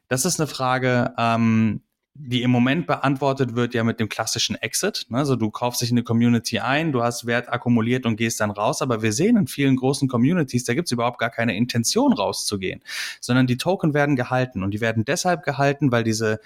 Das 0.07 0.25
ist 0.25 0.39
eine 0.39 0.47
Frage, 0.47 1.13
ähm, 1.17 1.81
die 2.13 2.41
im 2.41 2.51
Moment 2.51 2.87
beantwortet 2.87 3.55
wird 3.55 3.73
ja 3.73 3.83
mit 3.83 3.99
dem 3.99 4.09
klassischen 4.09 4.55
Exit. 4.55 5.07
Also 5.11 5.37
du 5.37 5.49
kaufst 5.49 5.81
dich 5.81 5.91
in 5.91 5.97
eine 5.97 6.03
Community 6.03 6.59
ein, 6.59 6.91
du 6.91 7.01
hast 7.01 7.25
Wert 7.25 7.51
akkumuliert 7.51 8.05
und 8.05 8.17
gehst 8.17 8.41
dann 8.41 8.51
raus. 8.51 8.81
Aber 8.81 9.01
wir 9.01 9.13
sehen 9.13 9.37
in 9.37 9.47
vielen 9.47 9.77
großen 9.77 10.09
Communities, 10.09 10.65
da 10.65 10.73
gibt 10.73 10.87
es 10.87 10.91
überhaupt 10.91 11.19
gar 11.19 11.29
keine 11.29 11.55
Intention 11.55 12.11
rauszugehen, 12.11 12.83
sondern 13.21 13.47
die 13.47 13.57
Token 13.57 13.93
werden 13.93 14.17
gehalten 14.17 14.61
und 14.61 14.71
die 14.71 14.81
werden 14.81 15.05
deshalb 15.05 15.43
gehalten, 15.43 15.91
weil 15.91 16.03
diese 16.03 16.41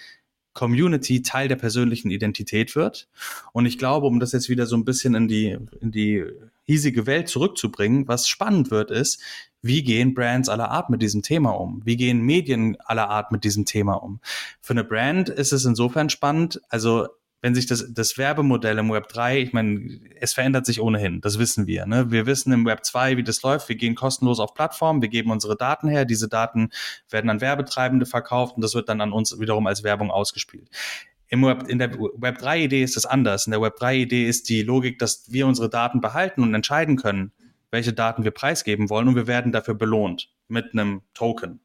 Community 0.56 1.22
Teil 1.22 1.48
der 1.48 1.58
persönlichen 1.58 2.10
Identität 2.10 2.76
wird. 2.76 3.08
Und 3.52 3.68
ich 3.68 3.78
glaube, 3.78 4.08
um 4.08 4.20
das 4.20 4.32
jetzt 4.32 4.50
wieder 4.50 4.66
so 4.66 4.76
ein 4.76 4.86
bisschen 4.86 5.14
in 5.14 5.28
die, 5.28 5.58
in 5.82 5.92
die 5.92 6.26
hiesige 6.64 7.06
Welt 7.06 7.28
zurückzubringen, 7.28 8.08
was 8.08 8.28
spannend 8.28 8.72
wird, 8.72 8.90
ist, 8.90 9.22
wie 9.62 9.84
gehen 9.84 10.16
Brands 10.16 10.50
aller 10.50 10.72
Art 10.72 10.90
mit 10.90 11.02
diesem 11.02 11.22
Thema 11.22 11.52
um? 11.52 11.82
Wie 11.86 11.98
gehen 11.98 12.22
Medien 12.22 12.78
aller 12.86 13.10
Art 13.10 13.32
mit 13.32 13.44
diesem 13.44 13.66
Thema 13.66 13.96
um? 13.96 14.20
Für 14.62 14.74
eine 14.74 14.84
Brand 14.84 15.30
ist 15.30 15.52
es 15.52 15.66
insofern 15.66 16.10
spannend, 16.10 16.62
also 16.70 17.08
wenn 17.46 17.54
sich 17.54 17.68
das, 17.68 17.94
das 17.94 18.18
Werbemodell 18.18 18.80
im 18.80 18.90
Web 18.90 19.08
3, 19.08 19.40
ich 19.40 19.54
meine, 19.54 20.00
es 20.20 20.34
verändert 20.34 20.66
sich 20.66 20.82
ohnehin, 20.82 21.22
das 21.22 21.38
wissen 21.38 21.68
wir. 21.68 21.86
Ne? 21.86 22.10
Wir 22.10 22.26
wissen 22.26 22.52
im 22.52 22.66
Web 22.66 22.84
2, 22.84 23.18
wie 23.18 23.24
das 23.24 23.44
läuft. 23.44 23.70
Wir 23.70 23.76
gehen 23.76 23.94
kostenlos 23.94 24.40
auf 24.40 24.56
Plattformen, 24.56 25.04
wir 25.04 25.10
geben 25.10 25.30
unsere 25.30 25.56
Daten 25.56 25.88
her, 25.88 26.06
diese 26.06 26.28
Daten 26.28 26.72
werden 27.08 27.30
an 27.30 27.42
Werbetreibende 27.42 28.08
verkauft 28.08 28.56
und 28.56 28.64
das 28.64 28.74
wird 28.74 28.90
dann 28.90 29.00
an 29.00 29.12
uns 29.12 29.40
wiederum 29.40 29.68
als 29.68 29.84
Werbung 29.84 30.10
ausgespielt. 30.10 30.72
Im 31.28 31.44
Web, 31.46 31.68
in 31.68 31.78
der 31.78 31.94
Web 31.94 32.42
3-Idee 32.42 32.82
ist 32.82 32.98
es 32.98 33.06
anders. 33.06 33.46
In 33.46 33.52
der 33.52 33.62
Web 33.62 33.76
3-Idee 33.80 34.28
ist 34.28 34.50
die 34.50 34.64
Logik, 34.64 34.98
dass 34.98 35.32
wir 35.32 35.46
unsere 35.46 35.70
Daten 35.70 36.02
behalten 36.02 36.42
und 36.42 36.56
entscheiden 36.56 36.96
können, 36.96 37.32
welche 37.70 37.94
Daten 37.94 38.24
wir 38.24 38.32
preisgeben 38.32 38.90
wollen 38.90 39.08
und 39.08 39.16
wir 39.16 39.28
werden 39.28 39.52
dafür 39.52 39.76
belohnt 39.76 40.32
mit 40.48 40.74
einem 40.74 41.04
Token. 41.14 41.60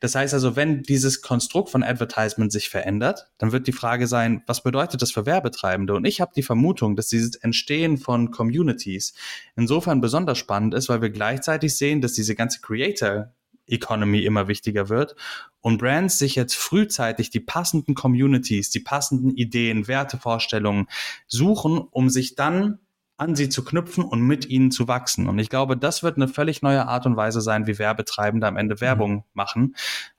Das 0.00 0.14
heißt 0.14 0.34
also, 0.34 0.56
wenn 0.56 0.82
dieses 0.82 1.22
Konstrukt 1.22 1.70
von 1.70 1.82
Advertisement 1.82 2.52
sich 2.52 2.68
verändert, 2.68 3.30
dann 3.38 3.52
wird 3.52 3.66
die 3.66 3.72
Frage 3.72 4.06
sein, 4.06 4.42
was 4.46 4.62
bedeutet 4.62 5.00
das 5.00 5.10
für 5.10 5.24
Werbetreibende? 5.24 5.94
Und 5.94 6.04
ich 6.04 6.20
habe 6.20 6.32
die 6.36 6.42
Vermutung, 6.42 6.96
dass 6.96 7.08
dieses 7.08 7.36
Entstehen 7.36 7.96
von 7.96 8.30
Communities 8.30 9.14
insofern 9.56 10.02
besonders 10.02 10.36
spannend 10.36 10.74
ist, 10.74 10.90
weil 10.90 11.00
wir 11.00 11.10
gleichzeitig 11.10 11.76
sehen, 11.76 12.02
dass 12.02 12.12
diese 12.12 12.34
ganze 12.34 12.60
Creator 12.60 13.32
Economy 13.66 14.24
immer 14.24 14.48
wichtiger 14.48 14.88
wird 14.88 15.16
und 15.60 15.78
Brands 15.78 16.18
sich 16.18 16.34
jetzt 16.34 16.54
frühzeitig 16.54 17.30
die 17.30 17.40
passenden 17.40 17.94
Communities, 17.94 18.70
die 18.70 18.80
passenden 18.80 19.30
Ideen, 19.30 19.88
Wertevorstellungen 19.88 20.88
suchen, 21.26 21.78
um 21.78 22.10
sich 22.10 22.34
dann 22.34 22.80
an 23.16 23.36
sie 23.36 23.48
zu 23.48 23.64
knüpfen 23.64 24.04
und 24.04 24.20
mit 24.22 24.46
ihnen 24.46 24.70
zu 24.70 24.88
wachsen. 24.88 25.28
Und 25.28 25.38
ich 25.38 25.48
glaube, 25.48 25.76
das 25.76 26.02
wird 26.02 26.16
eine 26.16 26.28
völlig 26.28 26.62
neue 26.62 26.86
Art 26.88 27.06
und 27.06 27.16
Weise 27.16 27.40
sein, 27.40 27.66
wie 27.66 27.78
Werbetreibende 27.78 28.46
am 28.46 28.56
Ende 28.56 28.80
Werbung 28.80 29.14
mhm. 29.14 29.22
machen. 29.34 29.76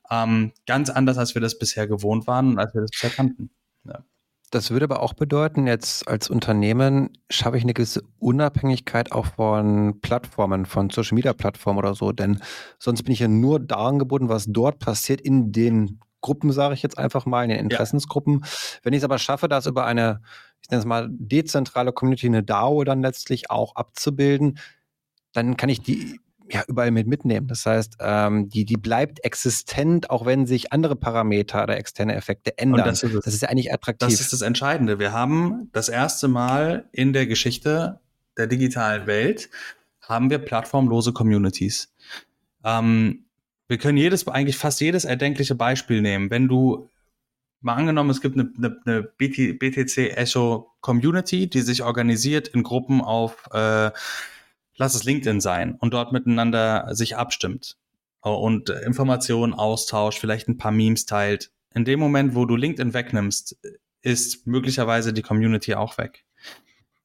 Ähm, 0.10 0.52
ganz 0.66 0.90
anders, 0.90 1.18
als 1.18 1.36
wir 1.36 1.42
das 1.42 1.58
bisher 1.58 1.88
gewohnt 1.88 2.28
waren 2.28 2.50
und 2.50 2.60
als 2.60 2.74
wir 2.74 2.82
das 2.82 2.92
bisher 2.92 3.10
kannten. 3.10 3.50
Ja. 3.86 4.04
Das 4.52 4.70
würde 4.70 4.84
aber 4.84 5.02
auch 5.02 5.14
bedeuten, 5.14 5.66
jetzt 5.66 6.08
als 6.08 6.30
Unternehmen 6.30 7.10
schaffe 7.28 7.58
ich 7.58 7.64
eine 7.64 7.74
gewisse 7.74 8.04
Unabhängigkeit 8.20 9.12
auch 9.12 9.26
von 9.26 10.00
Plattformen, 10.02 10.68
von 10.68 10.92
Social 10.92 11.16
Media 11.16 11.34
Plattformen 11.34 11.80
oder 11.80 11.96
so, 11.96 12.12
denn 12.12 12.40
sonst 12.78 13.02
bin 13.02 13.14
ich 13.14 13.20
ja 13.20 13.28
nur 13.28 13.60
daran 13.60 13.98
gebunden, 13.98 14.30
was 14.30 14.46
dort 14.48 14.78
passiert 14.78 15.22
in 15.22 15.52
den 15.52 16.00
Gruppen, 16.22 16.52
sage 16.52 16.76
ich 16.76 16.84
jetzt 16.84 17.00
einfach 17.00 17.26
mal, 17.26 17.44
in 17.44 17.50
den 17.50 17.60
Interessensgruppen. 17.60 18.42
Ja. 18.42 18.48
Wenn 18.84 18.94
ich 18.94 19.00
es 19.00 19.04
aber 19.04 19.18
schaffe, 19.18 19.48
das 19.48 19.66
über 19.66 19.86
eine 19.86 20.22
ich 20.64 20.70
nenne 20.70 20.80
es 20.80 20.86
mal, 20.86 21.08
dezentrale 21.12 21.92
Community, 21.92 22.26
eine 22.26 22.44
DAO 22.44 22.84
dann 22.84 23.02
letztlich 23.02 23.52
auch 23.52 23.76
abzubilden, 23.76 24.58
dann 25.34 25.58
kann 25.58 25.70
ich 25.70 25.82
die 25.82 26.20
ja 26.50 26.64
überall 26.68 26.92
mit 26.92 27.08
mitnehmen. 27.08 27.48
Das 27.48 27.66
heißt, 27.66 27.98
ähm, 28.00 28.50
die, 28.50 28.66
die 28.66 28.78
bleibt 28.78 29.24
existent, 29.24 30.10
auch 30.10 30.26
wenn 30.26 30.46
sich 30.46 30.72
andere 30.72 30.96
Parameter 30.96 31.64
oder 31.64 31.78
externe 31.78 32.16
Effekte 32.16 32.58
ändern. 32.58 32.86
Das 32.86 33.04
ist, 33.04 33.26
das 33.26 33.34
ist, 33.34 33.42
ja 33.42 33.50
eigentlich 33.50 33.74
attraktiv. 33.74 34.08
Das 34.08 34.20
ist 34.20 34.34
das 34.34 34.42
Entscheidende. 34.42 35.00
Wir 35.00 35.12
haben 35.12 35.70
das 35.74 35.90
erste 35.90 36.28
Mal 36.28 36.88
in 36.92 37.14
der 37.14 37.28
Geschichte 37.28 38.00
der 38.38 38.48
digitalen 38.48 39.08
Welt 39.08 39.50
haben 40.02 40.30
wir 40.30 40.40
plattformlose 40.40 41.14
Communities. 41.14 41.94
Ähm, 42.64 43.26
wir 43.68 43.78
können 43.78 43.98
jedes, 43.98 44.28
eigentlich 44.28 44.58
fast 44.58 44.82
jedes 44.82 45.06
erdenkliche 45.06 45.56
Beispiel 45.56 46.02
nehmen. 46.02 46.30
Wenn 46.30 46.48
du 46.48 46.90
mal 47.64 47.76
angenommen, 47.76 48.10
es 48.10 48.22
gibt 48.22 48.38
eine, 48.38 48.52
eine, 48.58 48.78
eine 48.86 49.04
BTC 49.04 50.18
Echo 50.18 50.72
Community, 50.82 51.50
die 51.50 51.62
sich 51.62 51.84
organisiert 51.84 52.48
in 52.48 52.64
Gruppen 52.64 53.02
auf, 53.02 53.48
äh, 53.52 53.92
lass 54.76 54.96
es 54.96 55.04
LinkedIn 55.04 55.42
sein 55.42 55.76
und 55.76 55.94
dort 55.94 56.12
miteinander 56.12 56.94
sich 56.94 57.16
abstimmt 57.16 57.78
und 58.22 58.70
Informationen 58.70 59.54
austauscht, 59.54 60.20
vielleicht 60.20 60.48
ein 60.48 60.58
paar 60.58 60.72
Memes 60.72 61.06
teilt. 61.06 61.52
In 61.74 61.86
dem 61.86 62.00
Moment, 62.00 62.36
wo 62.36 62.46
du 62.46 62.56
LinkedIn 62.56 62.94
wegnimmst, 62.94 63.58
ist 64.02 64.48
möglicherweise 64.48 65.14
die 65.14 65.22
Community 65.22 65.76
auch 65.76 65.98
weg. 65.98 66.26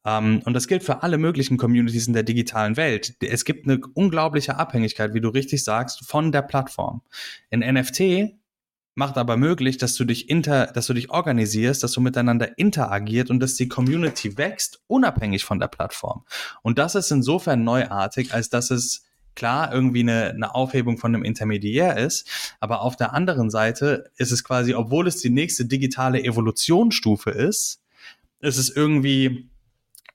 Um, 0.03 0.11
ähm, 0.11 0.41
und 0.45 0.53
das 0.53 0.67
gilt 0.67 0.83
für 0.83 1.03
alle 1.03 1.17
möglichen 1.17 1.57
Communities 1.57 2.07
in 2.07 2.13
der 2.13 2.23
digitalen 2.23 2.77
Welt. 2.77 3.15
Es 3.21 3.43
gibt 3.43 3.67
eine 3.67 3.81
unglaubliche 3.95 4.55
Abhängigkeit, 4.55 5.13
wie 5.13 5.19
du 5.19 5.27
richtig 5.27 5.63
sagst, 5.63 6.07
von 6.07 6.31
der 6.31 6.41
Plattform. 6.41 7.01
In 7.49 7.59
NFT 7.59 8.38
macht 8.99 9.17
aber 9.17 9.37
möglich, 9.37 9.77
dass 9.77 9.95
du 9.95 10.03
dich 10.03 10.29
inter, 10.29 10.67
dass 10.67 10.87
du 10.87 10.93
dich 10.93 11.09
organisierst, 11.09 11.81
dass 11.81 11.93
du 11.93 12.01
miteinander 12.01 12.57
interagiert 12.57 13.29
und 13.29 13.39
dass 13.39 13.55
die 13.55 13.69
Community 13.69 14.37
wächst, 14.37 14.81
unabhängig 14.87 15.45
von 15.45 15.57
der 15.57 15.69
Plattform. 15.69 16.25
Und 16.63 16.77
das 16.77 16.95
ist 16.95 17.09
insofern 17.09 17.63
neuartig, 17.63 18.33
als 18.33 18.49
dass 18.49 18.71
es 18.71 19.05
klar 19.35 19.73
irgendwie 19.73 20.01
eine, 20.01 20.31
eine 20.31 20.53
Aufhebung 20.53 20.97
von 20.97 21.15
einem 21.15 21.23
Intermediär 21.23 21.95
ist, 21.97 22.53
aber 22.59 22.81
auf 22.81 22.97
der 22.97 23.13
anderen 23.13 23.49
Seite 23.49 24.11
ist 24.17 24.33
es 24.33 24.43
quasi, 24.43 24.73
obwohl 24.73 25.07
es 25.07 25.15
die 25.21 25.29
nächste 25.29 25.63
digitale 25.63 26.21
Evolutionsstufe 26.21 27.29
ist, 27.29 27.81
ist 28.41 28.57
es 28.57 28.69
irgendwie 28.69 29.49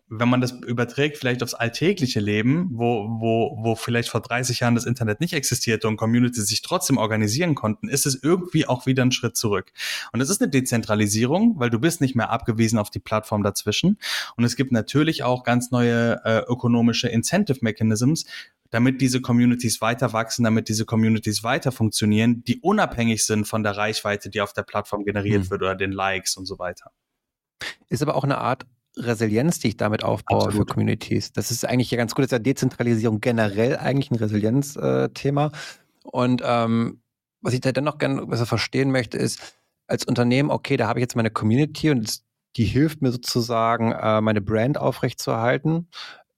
wenn 0.09 0.29
man 0.29 0.41
das 0.41 0.53
überträgt, 0.53 1.17
vielleicht 1.17 1.43
aufs 1.43 1.55
alltägliche 1.55 2.21
Leben, 2.21 2.69
wo, 2.73 3.09
wo, 3.21 3.57
wo 3.63 3.75
vielleicht 3.75 4.11
vor 4.11 4.21
30 4.21 4.61
Jahren 4.61 4.75
das 4.75 4.85
Internet 4.85 5.21
nicht 5.21 5.33
existierte 5.33 5.89
und 5.89 5.97
Communities 5.97 6.47
sich 6.47 6.61
trotzdem 6.61 6.99
organisieren 6.99 7.55
konnten, 7.55 7.89
ist 7.89 8.05
es 8.05 8.23
irgendwie 8.23 8.67
auch 8.67 8.85
wieder 8.87 9.03
ein 9.03 9.13
Schritt 9.13 9.37
zurück. 9.37 9.73
Und 10.13 10.21
es 10.21 10.29
ist 10.29 10.43
eine 10.43 10.51
Dezentralisierung, 10.51 11.59
weil 11.59 11.71
du 11.71 11.79
bist 11.79 12.01
nicht 12.03 12.15
mehr 12.15 12.31
abgewiesen 12.31 12.79
auf 12.79 12.91
die 12.91 12.99
Plattform 12.99 13.43
dazwischen. 13.43 13.99
Und 14.37 14.45
es 14.45 14.57
gibt 14.57 14.73
natürlich 14.73 15.23
auch 15.23 15.43
ganz 15.43 15.71
neue 15.71 16.21
äh, 16.25 16.43
ökonomische 16.47 17.09
Incentive 17.09 17.59
Mechanisms, 17.63 18.27
damit 18.71 19.01
diese 19.01 19.23
Communities 19.23 19.81
weiter 19.81 20.13
wachsen, 20.13 20.45
damit 20.45 20.69
diese 20.69 20.85
Communities 20.85 21.43
weiter 21.45 21.73
funktionieren, 21.73 22.45
die 22.45 22.61
unabhängig 22.61 23.25
sind 23.25 23.47
von 23.47 23.63
der 23.63 23.77
Reichweite, 23.77 24.29
die 24.29 24.41
auf 24.43 24.53
der 24.53 24.65
Plattform 24.65 25.05
generiert 25.05 25.45
hm. 25.45 25.51
wird 25.51 25.63
oder 25.63 25.77
den 25.77 25.93
Likes 25.93 26.37
und 26.37 26.45
so 26.45 26.59
weiter. 26.59 26.91
Ist 27.89 28.03
aber 28.03 28.17
auch 28.17 28.25
eine 28.25 28.39
Art 28.39 28.67
Resilienz, 28.97 29.59
die 29.59 29.69
ich 29.69 29.77
damit 29.77 30.05
aufbaue 30.05 30.47
Absolut. 30.47 30.69
für 30.69 30.75
Communities. 30.75 31.33
Das 31.33 31.51
ist 31.51 31.65
eigentlich 31.65 31.91
ja 31.91 31.99
ganz 31.99 32.15
gut. 32.15 32.23
Das 32.23 32.29
ist 32.29 32.33
ja 32.33 32.39
Dezentralisierung 32.39 33.21
generell 33.21 33.77
eigentlich 33.77 34.11
ein 34.11 34.17
Resilienzthema. 34.17 35.53
Und 36.05 36.43
ähm, 36.45 37.01
was 37.41 37.55
ich 37.55 37.61
da 37.61 37.73
dennoch 37.73 37.99
gerne 37.99 38.27
besser 38.27 38.47
verstehen 38.47 38.91
möchte, 38.91 39.19
ist, 39.19 39.41
als 39.87 40.05
Unternehmen, 40.05 40.51
okay, 40.51 40.77
da 40.77 40.89
habe 40.89 40.99
ich 40.99 41.03
jetzt 41.03 41.17
meine 41.17 41.31
Community 41.31 41.91
und 41.91 42.21
die 42.57 42.65
hilft 42.65 43.03
mir 43.03 43.11
sozusagen, 43.11 43.93
äh, 43.93 44.21
meine 44.21 44.41
Brand 44.41 44.79
aufrechtzuerhalten. 44.79 45.89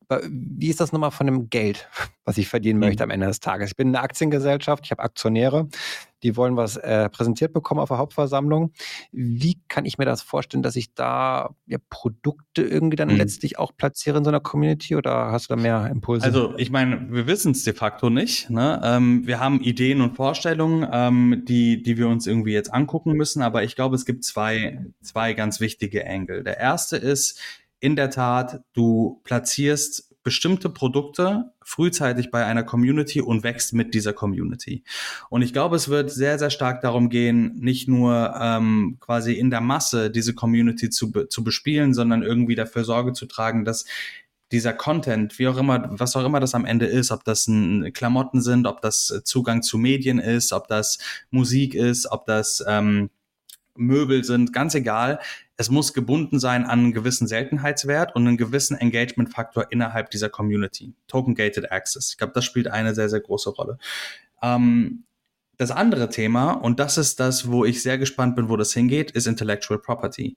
Wie 0.08 0.68
ist 0.68 0.80
das 0.80 0.92
nochmal 0.92 1.10
von 1.10 1.26
dem 1.26 1.50
Geld, 1.50 1.88
was 2.24 2.38
ich 2.38 2.48
verdienen 2.48 2.78
möchte 2.78 3.04
mhm. 3.04 3.10
am 3.10 3.14
Ende 3.14 3.26
des 3.26 3.40
Tages? 3.40 3.70
Ich 3.70 3.76
bin 3.76 3.88
eine 3.88 4.00
Aktiengesellschaft, 4.00 4.84
ich 4.84 4.92
habe 4.92 5.02
Aktionäre, 5.02 5.68
die 6.22 6.36
wollen 6.36 6.56
was 6.56 6.76
äh, 6.76 7.08
präsentiert 7.10 7.52
bekommen 7.52 7.80
auf 7.80 7.88
der 7.88 7.98
Hauptversammlung. 7.98 8.72
Wie 9.10 9.60
kann 9.68 9.84
ich 9.84 9.98
mir 9.98 10.04
das 10.04 10.22
vorstellen, 10.22 10.62
dass 10.62 10.76
ich 10.76 10.94
da 10.94 11.54
ja, 11.66 11.78
Produkte 11.90 12.62
irgendwie 12.62 12.96
dann 12.96 13.08
mhm. 13.08 13.16
letztlich 13.16 13.58
auch 13.58 13.72
platziere 13.76 14.18
in 14.18 14.24
so 14.24 14.30
einer 14.30 14.40
Community 14.40 14.94
oder 14.94 15.32
hast 15.32 15.50
du 15.50 15.54
da 15.54 15.60
mehr 15.60 15.88
Impulse? 15.90 16.24
Also 16.24 16.54
ich 16.56 16.70
meine, 16.70 17.10
wir 17.10 17.26
wissen 17.26 17.52
es 17.52 17.64
de 17.64 17.74
facto 17.74 18.08
nicht. 18.08 18.48
Ne? 18.48 18.80
Ähm, 18.84 19.26
wir 19.26 19.40
haben 19.40 19.60
Ideen 19.60 20.00
und 20.00 20.14
Vorstellungen, 20.14 20.88
ähm, 20.90 21.42
die, 21.46 21.82
die 21.82 21.96
wir 21.96 22.08
uns 22.08 22.26
irgendwie 22.26 22.52
jetzt 22.52 22.72
angucken 22.72 23.12
müssen, 23.12 23.42
aber 23.42 23.64
ich 23.64 23.74
glaube, 23.74 23.96
es 23.96 24.04
gibt 24.04 24.24
zwei, 24.24 24.84
zwei 25.02 25.32
ganz 25.34 25.60
wichtige 25.60 26.04
Engel. 26.04 26.44
Der 26.44 26.58
erste 26.58 26.96
ist, 26.96 27.40
in 27.80 27.96
der 27.96 28.10
Tat, 28.10 28.62
du 28.72 29.20
platzierst 29.24 30.16
bestimmte 30.26 30.70
Produkte 30.70 31.52
frühzeitig 31.62 32.32
bei 32.32 32.44
einer 32.44 32.64
Community 32.64 33.20
und 33.20 33.44
wächst 33.44 33.74
mit 33.74 33.94
dieser 33.94 34.12
Community. 34.12 34.82
Und 35.30 35.42
ich 35.42 35.52
glaube, 35.52 35.76
es 35.76 35.88
wird 35.88 36.10
sehr, 36.10 36.36
sehr 36.40 36.50
stark 36.50 36.80
darum 36.80 37.10
gehen, 37.10 37.56
nicht 37.60 37.86
nur 37.86 38.34
ähm, 38.36 38.96
quasi 38.98 39.34
in 39.34 39.50
der 39.50 39.60
Masse 39.60 40.10
diese 40.10 40.34
Community 40.34 40.90
zu, 40.90 41.12
zu 41.28 41.44
bespielen, 41.44 41.94
sondern 41.94 42.24
irgendwie 42.24 42.56
dafür 42.56 42.82
Sorge 42.82 43.12
zu 43.12 43.26
tragen, 43.26 43.64
dass 43.64 43.84
dieser 44.50 44.72
Content, 44.72 45.38
wie 45.38 45.46
auch 45.46 45.58
immer, 45.58 45.88
was 45.90 46.16
auch 46.16 46.24
immer 46.24 46.40
das 46.40 46.56
am 46.56 46.64
Ende 46.64 46.86
ist, 46.86 47.12
ob 47.12 47.22
das 47.22 47.46
ein 47.46 47.92
Klamotten 47.92 48.40
sind, 48.40 48.66
ob 48.66 48.80
das 48.80 49.20
Zugang 49.24 49.62
zu 49.62 49.78
Medien 49.78 50.18
ist, 50.18 50.52
ob 50.52 50.66
das 50.66 50.98
Musik 51.30 51.76
ist, 51.76 52.10
ob 52.10 52.26
das 52.26 52.64
ähm, 52.66 53.10
Möbel 53.76 54.24
sind, 54.24 54.52
ganz 54.52 54.74
egal. 54.74 55.20
Es 55.56 55.70
muss 55.70 55.94
gebunden 55.94 56.38
sein 56.38 56.64
an 56.64 56.80
einen 56.80 56.92
gewissen 56.92 57.26
Seltenheitswert 57.26 58.14
und 58.14 58.26
einen 58.26 58.36
gewissen 58.36 58.76
Engagement-Faktor 58.76 59.66
innerhalb 59.70 60.10
dieser 60.10 60.28
Community. 60.28 60.94
Token-Gated 61.08 61.72
Access. 61.72 62.10
Ich 62.10 62.18
glaube, 62.18 62.34
das 62.34 62.44
spielt 62.44 62.68
eine 62.68 62.94
sehr, 62.94 63.08
sehr 63.08 63.20
große 63.20 63.50
Rolle. 63.50 63.78
Ähm, 64.42 65.04
das 65.56 65.70
andere 65.70 66.10
Thema, 66.10 66.52
und 66.52 66.78
das 66.78 66.98
ist 66.98 67.18
das, 67.18 67.50
wo 67.50 67.64
ich 67.64 67.82
sehr 67.82 67.96
gespannt 67.96 68.36
bin, 68.36 68.50
wo 68.50 68.56
das 68.56 68.74
hingeht, 68.74 69.10
ist 69.12 69.26
Intellectual 69.26 69.80
Property. 69.80 70.36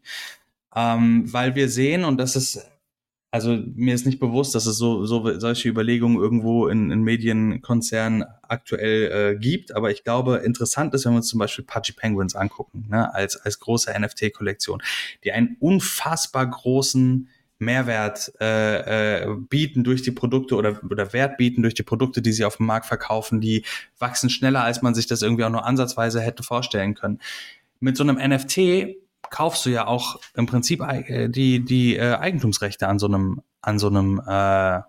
Ähm, 0.73 1.31
weil 1.33 1.55
wir 1.55 1.67
sehen, 1.67 2.05
und 2.05 2.17
das 2.17 2.35
ist 2.35 2.65
also 3.31 3.57
mir 3.75 3.93
ist 3.93 4.05
nicht 4.05 4.19
bewusst, 4.19 4.55
dass 4.55 4.65
es 4.65 4.77
so, 4.77 5.05
so 5.05 5.39
solche 5.39 5.69
Überlegungen 5.69 6.17
irgendwo 6.17 6.67
in, 6.67 6.89
in 6.89 7.03
Medienkonzernen 7.03 8.25
aktuell 8.41 9.35
äh, 9.35 9.39
gibt, 9.39 9.75
aber 9.75 9.91
ich 9.91 10.03
glaube, 10.03 10.37
interessant 10.37 10.93
ist, 10.95 11.05
wenn 11.05 11.13
wir 11.13 11.17
uns 11.17 11.27
zum 11.27 11.39
Beispiel 11.39 11.63
Pudgy 11.63 11.93
Penguins 11.93 12.35
angucken, 12.35 12.87
ne, 12.89 13.13
als, 13.13 13.37
als 13.37 13.59
große 13.59 13.93
NFT-Kollektion, 13.97 14.81
die 15.23 15.31
einen 15.31 15.57
unfassbar 15.59 16.47
großen 16.47 17.29
Mehrwert 17.59 18.31
äh, 18.39 19.23
äh, 19.23 19.35
bieten 19.49 19.83
durch 19.83 20.01
die 20.01 20.11
Produkte 20.11 20.55
oder, 20.55 20.81
oder 20.89 21.13
Wert 21.13 21.37
bieten 21.37 21.61
durch 21.61 21.73
die 21.73 21.83
Produkte, 21.83 22.21
die 22.21 22.31
sie 22.31 22.45
auf 22.45 22.57
dem 22.57 22.65
Markt 22.65 22.85
verkaufen, 22.85 23.41
die 23.41 23.63
wachsen 23.99 24.29
schneller, 24.29 24.63
als 24.63 24.81
man 24.81 24.95
sich 24.95 25.07
das 25.07 25.21
irgendwie 25.21 25.43
auch 25.43 25.49
nur 25.49 25.65
ansatzweise 25.65 26.21
hätte 26.21 26.41
vorstellen 26.41 26.95
können. 26.95 27.19
Mit 27.81 27.97
so 27.97 28.03
einem 28.03 28.15
NFT 28.15 28.95
kaufst 29.29 29.65
du 29.65 29.69
ja 29.69 29.87
auch 29.87 30.19
im 30.35 30.45
Prinzip 30.45 30.81
äh, 30.81 31.29
die, 31.29 31.63
die 31.63 31.95
äh, 31.95 32.15
Eigentumsrechte 32.15 32.87
an 32.87 32.99
so 32.99 33.07
einem, 33.07 33.41
an 33.61 33.79
so 33.79 33.87
einem 33.87 34.21
äh, 34.25 34.81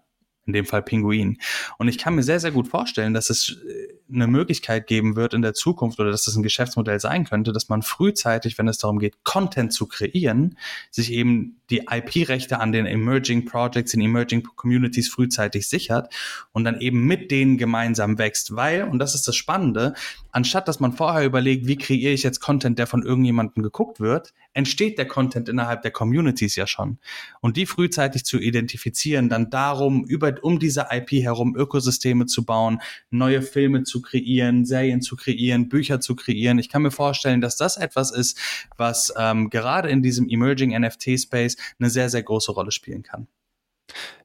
in 0.46 0.53
dem 0.53 0.66
Fall 0.66 0.83
Pinguin. 0.83 1.38
Und 1.79 1.88
ich 1.88 1.98
kann 1.98 2.14
mir 2.14 2.22
sehr, 2.22 2.40
sehr 2.40 2.50
gut 2.50 2.68
vorstellen, 2.68 3.14
dass 3.14 3.31
es 3.31 3.57
äh, 3.66 4.00
eine 4.12 4.27
Möglichkeit 4.27 4.87
geben 4.87 5.16
wird 5.16 5.35
in 5.35 5.42
der 5.42 5.55
Zukunft 5.55 6.01
oder 6.01 6.11
dass 6.11 6.25
das 6.25 6.37
ein 6.37 6.42
Geschäftsmodell 6.42 7.01
sein 7.01 7.25
könnte, 7.25 7.53
dass 7.53 7.68
man 7.68 7.83
frühzeitig, 7.83 8.59
wenn 8.59 8.68
es 8.68 8.79
darum 8.79 8.99
geht, 8.99 9.25
Content 9.25 9.73
zu 9.73 9.87
kreieren, 9.87 10.57
sich 10.90 11.12
eben 11.12 11.61
die 11.70 11.87
IP-Rechte 11.90 12.61
an 12.61 12.73
den 12.73 12.87
Emerging 12.87 13.44
Projects, 13.44 13.92
den 13.92 14.01
Emerging 14.01 14.42
Communities 14.42 15.09
frühzeitig 15.09 15.68
sichert 15.68 16.12
und 16.53 16.64
dann 16.64 16.81
eben 16.81 17.07
mit 17.07 17.31
denen 17.31 17.59
gemeinsam 17.59 18.18
wächst. 18.18 18.57
Weil, 18.57 18.85
und 18.85 18.99
das 18.99 19.14
ist 19.14 19.29
das 19.29 19.37
Spannende, 19.37 19.94
anstatt 20.33 20.68
dass 20.68 20.81
man 20.81 20.92
vorher 20.92 21.25
überlegt, 21.25 21.66
wie 21.66 21.77
kreiere 21.77 22.12
ich 22.12 22.23
jetzt 22.23 22.40
Content, 22.40 22.79
der 22.79 22.87
von 22.87 23.03
irgendjemandem 23.03 23.62
geguckt 23.62 24.01
wird, 24.01 24.35
entsteht 24.53 24.99
der 24.99 25.07
Content 25.07 25.49
innerhalb 25.49 25.83
der 25.83 25.92
Communities 25.92 26.57
ja 26.57 26.66
schon. 26.66 26.99
Und 27.40 27.57
die 27.57 27.66
frühzeitig 27.66 28.25
zu 28.25 28.38
identifizieren, 28.38 29.29
dann 29.29 29.51
darum, 29.51 30.05
über, 30.05 30.35
um 30.42 30.59
diese 30.59 30.88
IP 30.90 31.12
herum 31.12 31.55
Ökosysteme 31.57 32.27
zu 32.27 32.44
bauen, 32.44 32.81
neue 33.11 33.42
Filme 33.42 33.85
zu 33.85 34.00
kreieren, 34.03 34.65
Serien 34.65 35.03
zu 35.03 35.17
kreieren, 35.17 35.69
Bücher 35.69 36.01
zu 36.01 36.17
kreieren. 36.17 36.59
Ich 36.59 36.69
kann 36.69 36.83
mir 36.83 36.91
vorstellen, 36.91 37.41
dass 37.41 37.57
das 37.57 37.77
etwas 37.77 38.11
ist, 38.11 38.39
was 38.77 39.13
ähm, 39.17 39.51
gerade 39.51 39.89
in 39.89 40.03
diesem 40.03 40.29
Emerging 40.29 40.79
NFT-Space 40.79 41.57
eine 41.79 41.91
sehr, 41.91 42.09
sehr 42.11 42.23
große 42.23 42.53
Rolle 42.53 42.73
spielen 42.73 43.03
kann. 43.03 43.27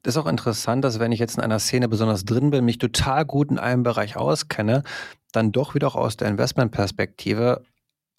Das 0.04 0.16
ist 0.16 0.22
auch 0.22 0.28
interessant, 0.28 0.84
dass 0.84 1.00
wenn 1.00 1.12
ich 1.12 1.20
jetzt 1.20 1.38
in 1.38 1.44
einer 1.44 1.60
Szene 1.60 1.88
besonders 1.88 2.26
drin 2.26 2.52
bin, 2.52 2.66
mich 2.66 2.78
total 2.78 3.26
gut 3.26 3.50
in 3.50 3.58
einem 3.58 3.84
Bereich 3.84 4.16
auskenne, 4.16 4.84
dann 5.32 5.52
doch 5.52 5.76
wieder 5.76 5.88
auch 5.88 5.96
aus 5.96 6.18
der 6.18 6.28
Investmentperspektive 6.28 7.64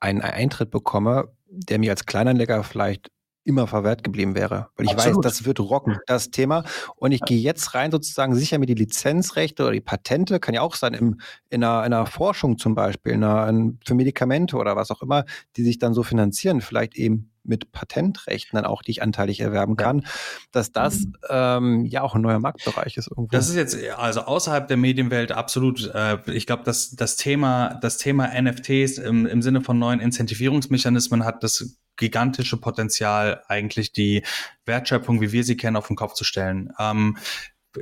einen 0.01 0.21
Eintritt 0.21 0.71
bekomme, 0.71 1.29
der 1.47 1.79
mir 1.79 1.90
als 1.90 2.07
Kleinanleger 2.07 2.62
vielleicht 2.64 3.11
immer 3.46 3.66
verwehrt 3.66 4.02
geblieben 4.02 4.35
wäre. 4.35 4.68
Weil 4.76 4.87
ich 4.87 4.92
Absolut. 4.92 5.24
weiß, 5.24 5.32
das 5.32 5.44
wird 5.44 5.61
rocken, 5.61 5.98
das 6.06 6.30
Thema. 6.30 6.64
Und 6.96 7.12
ich 7.12 7.20
gehe 7.20 7.38
jetzt 7.38 7.74
rein 7.74 7.90
sozusagen 7.90 8.35
sicher 8.35 8.59
mir 8.59 8.66
die 8.66 8.74
Lizenzrechte 8.74 9.62
oder 9.62 9.72
die 9.72 9.80
Patente, 9.80 10.40
kann 10.40 10.54
ja 10.54 10.62
auch 10.62 10.74
sein, 10.74 10.94
im, 10.94 11.20
in, 11.48 11.62
einer, 11.62 11.87
in 11.87 11.92
einer 11.92 12.06
Forschung 12.06 12.59
zum 12.59 12.74
Beispiel, 12.74 13.12
in 13.12 13.24
einer, 13.24 13.74
für 13.85 13.94
Medikamente 13.94 14.56
oder 14.56 14.76
was 14.76 14.90
auch 14.90 15.02
immer, 15.02 15.24
die 15.56 15.62
sich 15.62 15.78
dann 15.78 15.94
so 15.94 16.02
finanzieren, 16.02 16.61
vielleicht 16.61 16.96
eben 16.96 17.30
mit 17.46 17.72
Patentrechten 17.72 18.56
dann 18.56 18.64
auch, 18.64 18.82
die 18.82 18.90
ich 18.90 19.02
anteilig 19.02 19.40
erwerben 19.40 19.76
kann, 19.76 20.00
ja. 20.00 20.09
dass 20.52 20.72
das 20.72 21.00
mhm. 21.00 21.14
ähm, 21.30 21.85
ja 21.87 22.02
auch 22.02 22.14
ein 22.14 22.20
neuer 22.20 22.40
Marktbereich 22.40 22.96
ist 22.96 23.09
irgendwo. 23.09 23.28
Das 23.30 23.48
ist 23.48 23.54
jetzt 23.54 23.76
also 23.96 24.22
außerhalb 24.22 24.66
der 24.66 24.76
Medienwelt 24.76 25.32
absolut. 25.32 25.90
Äh, 25.94 26.18
ich 26.32 26.46
glaube, 26.46 26.64
dass 26.64 26.90
das 26.90 27.16
Thema, 27.16 27.74
das 27.80 27.98
Thema 27.98 28.28
NFTs 28.40 28.98
im, 28.98 29.26
im 29.26 29.42
Sinne 29.42 29.61
von 29.61 29.78
neuen 29.78 30.00
Incentivierungsmechanismen 30.00 31.24
hat 31.24 31.42
das 31.42 31.78
gigantische 31.96 32.56
Potenzial, 32.56 33.42
eigentlich 33.48 33.92
die 33.92 34.22
Wertschöpfung, 34.64 35.20
wie 35.20 35.32
wir 35.32 35.44
sie 35.44 35.56
kennen, 35.56 35.76
auf 35.76 35.87
den 35.87 35.96
Kopf 35.96 36.14
zu 36.14 36.24
stellen. 36.24 36.72
Ähm, 36.78 37.16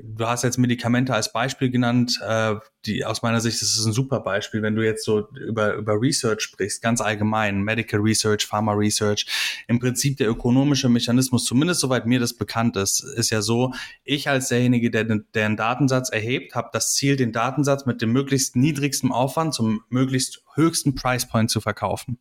du 0.02 0.26
hast 0.26 0.42
jetzt 0.42 0.58
Medikamente 0.58 1.14
als 1.14 1.32
Beispiel 1.32 1.70
genannt. 1.70 2.20
Äh, 2.26 2.56
die 2.86 3.04
aus 3.04 3.22
meiner 3.22 3.40
Sicht 3.40 3.62
ist 3.62 3.78
es 3.78 3.84
ein 3.84 3.92
super 3.92 4.20
Beispiel, 4.20 4.62
wenn 4.62 4.74
du 4.74 4.84
jetzt 4.84 5.04
so 5.04 5.28
über, 5.30 5.74
über 5.74 6.00
Research 6.00 6.42
sprichst, 6.42 6.82
ganz 6.82 7.00
allgemein, 7.00 7.62
Medical 7.62 8.00
Research, 8.00 8.46
Pharma 8.46 8.72
Research. 8.72 9.26
Im 9.68 9.78
Prinzip 9.78 10.18
der 10.18 10.28
ökonomische 10.28 10.88
Mechanismus, 10.88 11.44
zumindest 11.44 11.80
soweit 11.80 12.06
mir 12.06 12.20
das 12.20 12.34
bekannt 12.34 12.76
ist, 12.76 13.00
ist 13.00 13.30
ja 13.30 13.42
so, 13.42 13.72
ich 14.04 14.28
als 14.28 14.48
derjenige, 14.48 14.90
der, 14.90 15.04
der 15.04 15.46
einen 15.46 15.56
Datensatz 15.56 16.10
erhebt, 16.10 16.54
habe 16.54 16.70
das 16.72 16.94
Ziel, 16.94 17.16
den 17.16 17.32
Datensatz 17.32 17.86
mit 17.86 18.02
dem 18.02 18.12
möglichst 18.12 18.56
niedrigsten 18.56 19.12
Aufwand 19.12 19.54
zum 19.54 19.82
möglichst 19.88 20.42
höchsten 20.54 20.94
Price 20.94 21.26
Point 21.26 21.50
zu 21.50 21.60
verkaufen. 21.60 22.18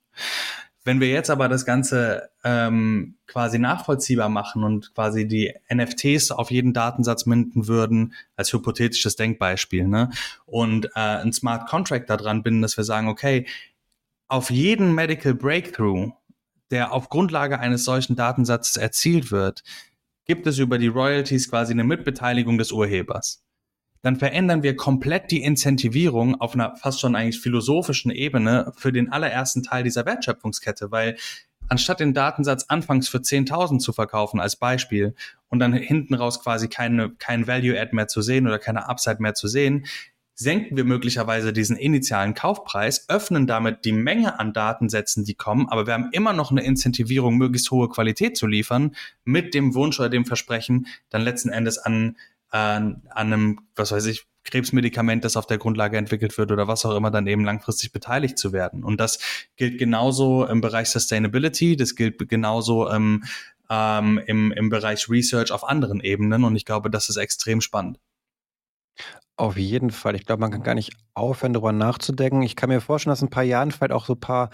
Wenn 0.86 1.00
wir 1.00 1.08
jetzt 1.08 1.30
aber 1.30 1.48
das 1.48 1.66
Ganze 1.66 2.30
ähm, 2.44 3.16
quasi 3.26 3.58
nachvollziehbar 3.58 4.28
machen 4.28 4.64
und 4.64 4.94
quasi 4.94 5.28
die 5.28 5.54
NFTs 5.74 6.32
auf 6.32 6.52
jeden 6.52 6.74
Datensatz 6.74 7.26
minden 7.26 7.68
würden, 7.68 8.14
als 8.36 8.52
hypothetisches 8.52 9.16
Denkbeispiel, 9.16 9.88
ne? 9.88 10.10
und 10.46 10.88
äh, 10.88 11.00
ein 11.00 11.32
Smart 11.32 11.70
Contract 11.70 12.10
daran 12.10 12.44
binden, 12.44 12.62
dass 12.62 12.76
wir 12.76 12.84
sagen, 12.84 13.08
okay, 13.08 13.48
auf 14.28 14.50
jeden 14.50 14.94
Medical 14.94 15.34
Breakthrough, 15.34 16.12
der 16.70 16.92
auf 16.92 17.10
Grundlage 17.10 17.60
eines 17.60 17.86
solchen 17.86 18.16
Datensatzes 18.16 18.78
erzielt 18.78 19.32
wird, 19.32 19.64
gibt 20.26 20.48
es 20.48 20.58
über 20.58 20.78
die 20.78 20.88
Royalties 20.88 21.50
quasi 21.50 21.72
eine 21.74 21.84
Mitbeteiligung 21.84 22.58
des 22.58 22.72
Urhebers 22.72 23.44
dann 24.04 24.18
verändern 24.18 24.64
wir 24.64 24.76
komplett 24.76 25.32
die 25.32 25.42
Incentivierung 25.42 26.40
auf 26.40 26.54
einer 26.54 26.76
fast 26.76 27.00
schon 27.00 27.16
eigentlich 27.16 27.40
philosophischen 27.40 28.12
Ebene 28.12 28.72
für 28.76 28.92
den 28.92 29.12
allerersten 29.12 29.64
Teil 29.64 29.84
dieser 29.84 30.06
Wertschöpfungskette, 30.06 30.92
weil 30.92 31.18
anstatt 31.70 32.02
den 32.02 32.14
Datensatz 32.14 32.66
anfangs 32.68 33.08
für 33.08 33.20
10.000 33.20 33.80
zu 33.80 33.94
verkaufen 33.94 34.42
als 34.42 34.58
Beispiel 34.58 35.16
und 35.48 35.60
dann 35.60 35.72
hinten 35.72 36.14
raus 36.14 36.42
quasi 36.42 36.68
keine, 36.68 37.12
kein 37.18 37.48
Value-Add 37.48 37.96
mehr 37.96 38.10
zu 38.10 38.22
sehen 38.22 38.46
oder 38.46 38.60
keine 38.60 38.90
Upside 38.90 39.22
mehr 39.22 39.34
zu 39.34 39.48
sehen, 39.48 39.86
senken 40.36 40.76
wir 40.76 40.84
möglicherweise 40.84 41.54
diesen 41.54 41.78
initialen 41.78 42.34
Kaufpreis, 42.34 43.08
öffnen 43.08 43.48
damit 43.48 43.86
die 43.86 43.92
Menge 43.94 44.40
an 44.40 44.52
Datensätzen, 44.52 45.24
die 45.24 45.36
kommen, 45.36 45.70
aber 45.70 45.86
wir 45.86 45.94
haben 45.94 46.10
immer 46.12 46.34
noch 46.34 46.52
eine 46.52 46.64
Incentivierung, 46.64 47.38
möglichst 47.38 47.72
hohe 47.72 47.88
Qualität 47.88 48.36
zu 48.36 48.48
liefern, 48.48 48.96
mit 49.24 49.54
dem 49.54 49.76
Wunsch 49.76 50.00
oder 50.00 50.10
dem 50.10 50.26
Versprechen, 50.26 50.88
dann 51.10 51.22
letzten 51.22 51.50
Endes 51.50 51.78
an 51.78 52.18
an, 52.58 53.02
einem, 53.10 53.60
was 53.76 53.92
weiß 53.92 54.06
ich, 54.06 54.28
Krebsmedikament, 54.44 55.24
das 55.24 55.38
auf 55.38 55.48
der 55.48 55.58
Grundlage 55.58 55.98
entwickelt 55.98 56.38
wird 56.38 56.52
oder 56.52 56.68
was 56.68 56.86
auch 56.86 56.96
immer, 56.96 57.10
dann 57.10 57.28
eben 57.28 57.44
langfristig 57.44 57.92
beteiligt 57.92 58.38
zu 58.38 58.54
werden. 58.54 58.84
Und 58.84 59.00
das 59.00 59.20
gilt 59.56 59.80
genauso 59.80 60.46
im 60.46 60.62
Bereich 60.62 60.90
Sustainability, 60.90 61.78
das 61.78 61.96
gilt 61.96 62.30
genauso 62.30 62.90
im, 62.90 63.24
ähm, 63.70 64.22
im, 64.28 64.52
im 64.52 64.70
Bereich 64.70 65.10
Research 65.10 65.52
auf 65.52 65.68
anderen 65.68 66.02
Ebenen. 66.02 66.44
Und 66.44 66.56
ich 66.56 66.66
glaube, 66.66 66.90
das 66.92 67.10
ist 67.10 67.18
extrem 67.18 67.62
spannend. 67.62 68.00
Auf 69.36 69.58
jeden 69.58 69.90
Fall. 69.90 70.16
Ich 70.16 70.26
glaube, 70.26 70.42
man 70.42 70.52
kann 70.52 70.62
gar 70.62 70.76
nicht 70.76 70.94
aufhören, 71.16 71.54
darüber 71.54 71.72
nachzudenken. 71.72 72.44
Ich 72.44 72.56
kann 72.56 72.70
mir 72.70 72.82
vorstellen, 72.82 73.12
dass 73.12 73.22
in 73.22 73.30
ein 73.30 73.32
paar 73.32 73.44
Jahren 73.44 73.72
vielleicht 73.72 73.94
auch 73.94 74.06
so 74.06 74.14
ein 74.14 74.20
paar 74.20 74.52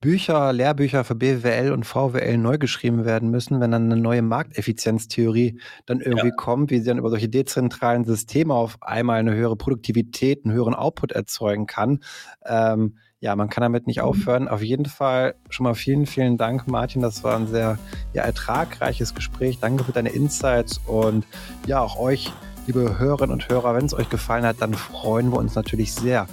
Bücher, 0.00 0.52
Lehrbücher 0.52 1.02
für 1.02 1.16
BWL 1.16 1.72
und 1.72 1.84
VWL 1.84 2.38
neu 2.38 2.58
geschrieben 2.58 3.04
werden 3.04 3.30
müssen, 3.30 3.60
wenn 3.60 3.72
dann 3.72 3.90
eine 3.90 4.00
neue 4.00 4.22
Markteffizienztheorie 4.22 5.60
dann 5.86 6.00
irgendwie 6.00 6.28
ja. 6.28 6.34
kommt, 6.34 6.70
wie 6.70 6.78
sie 6.78 6.86
dann 6.86 6.98
über 6.98 7.10
solche 7.10 7.28
dezentralen 7.28 8.04
Systeme 8.04 8.54
auf 8.54 8.78
einmal 8.80 9.18
eine 9.18 9.34
höhere 9.34 9.56
Produktivität, 9.56 10.44
einen 10.44 10.54
höheren 10.54 10.74
Output 10.74 11.12
erzeugen 11.12 11.66
kann. 11.66 12.00
Ähm, 12.46 12.96
ja, 13.20 13.34
man 13.34 13.48
kann 13.48 13.62
damit 13.62 13.88
nicht 13.88 14.00
aufhören. 14.00 14.46
Auf 14.46 14.62
jeden 14.62 14.86
Fall 14.86 15.34
schon 15.50 15.64
mal 15.64 15.74
vielen, 15.74 16.06
vielen 16.06 16.36
Dank, 16.36 16.68
Martin. 16.68 17.02
Das 17.02 17.24
war 17.24 17.36
ein 17.36 17.48
sehr 17.48 17.78
ja, 18.12 18.22
ertragreiches 18.22 19.16
Gespräch. 19.16 19.58
Danke 19.58 19.82
für 19.82 19.92
deine 19.92 20.10
Insights 20.10 20.78
und 20.86 21.26
ja, 21.66 21.80
auch 21.80 21.98
euch 21.98 22.32
liebe 22.68 22.98
Hörerinnen 22.98 23.32
und 23.32 23.48
Hörer, 23.48 23.74
wenn 23.74 23.86
es 23.86 23.94
euch 23.94 24.10
gefallen 24.10 24.44
hat, 24.44 24.60
dann 24.60 24.74
freuen 24.74 25.32
wir 25.32 25.38
uns 25.38 25.54
natürlich 25.54 25.92
sehr 25.92 26.28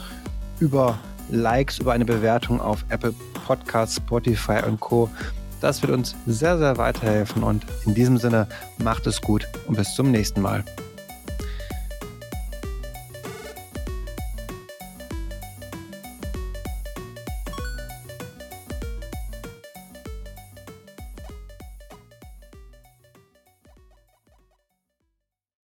über 0.60 1.00
Likes, 1.30 1.80
über 1.80 1.94
eine 1.94 2.06
Bewertung 2.06 2.60
auf 2.62 2.86
Apple 2.90 3.14
Podcasts, 3.46 3.98
Spotify 3.98 4.60
und 4.66 4.80
Co. 4.80 5.10
Das 5.62 5.82
wird 5.82 5.92
uns 5.92 6.16
sehr, 6.26 6.58
sehr 6.58 6.78
weiterhelfen 6.78 7.44
und 7.44 7.66
in 7.86 7.96
diesem 7.96 8.18
Sinne 8.18 8.48
macht 8.78 9.08
es 9.08 9.22
gut 9.22 9.48
und 9.68 9.78
bis 9.78 9.96
zum 9.96 10.12
nächsten 10.12 10.42
Mal. 10.42 10.64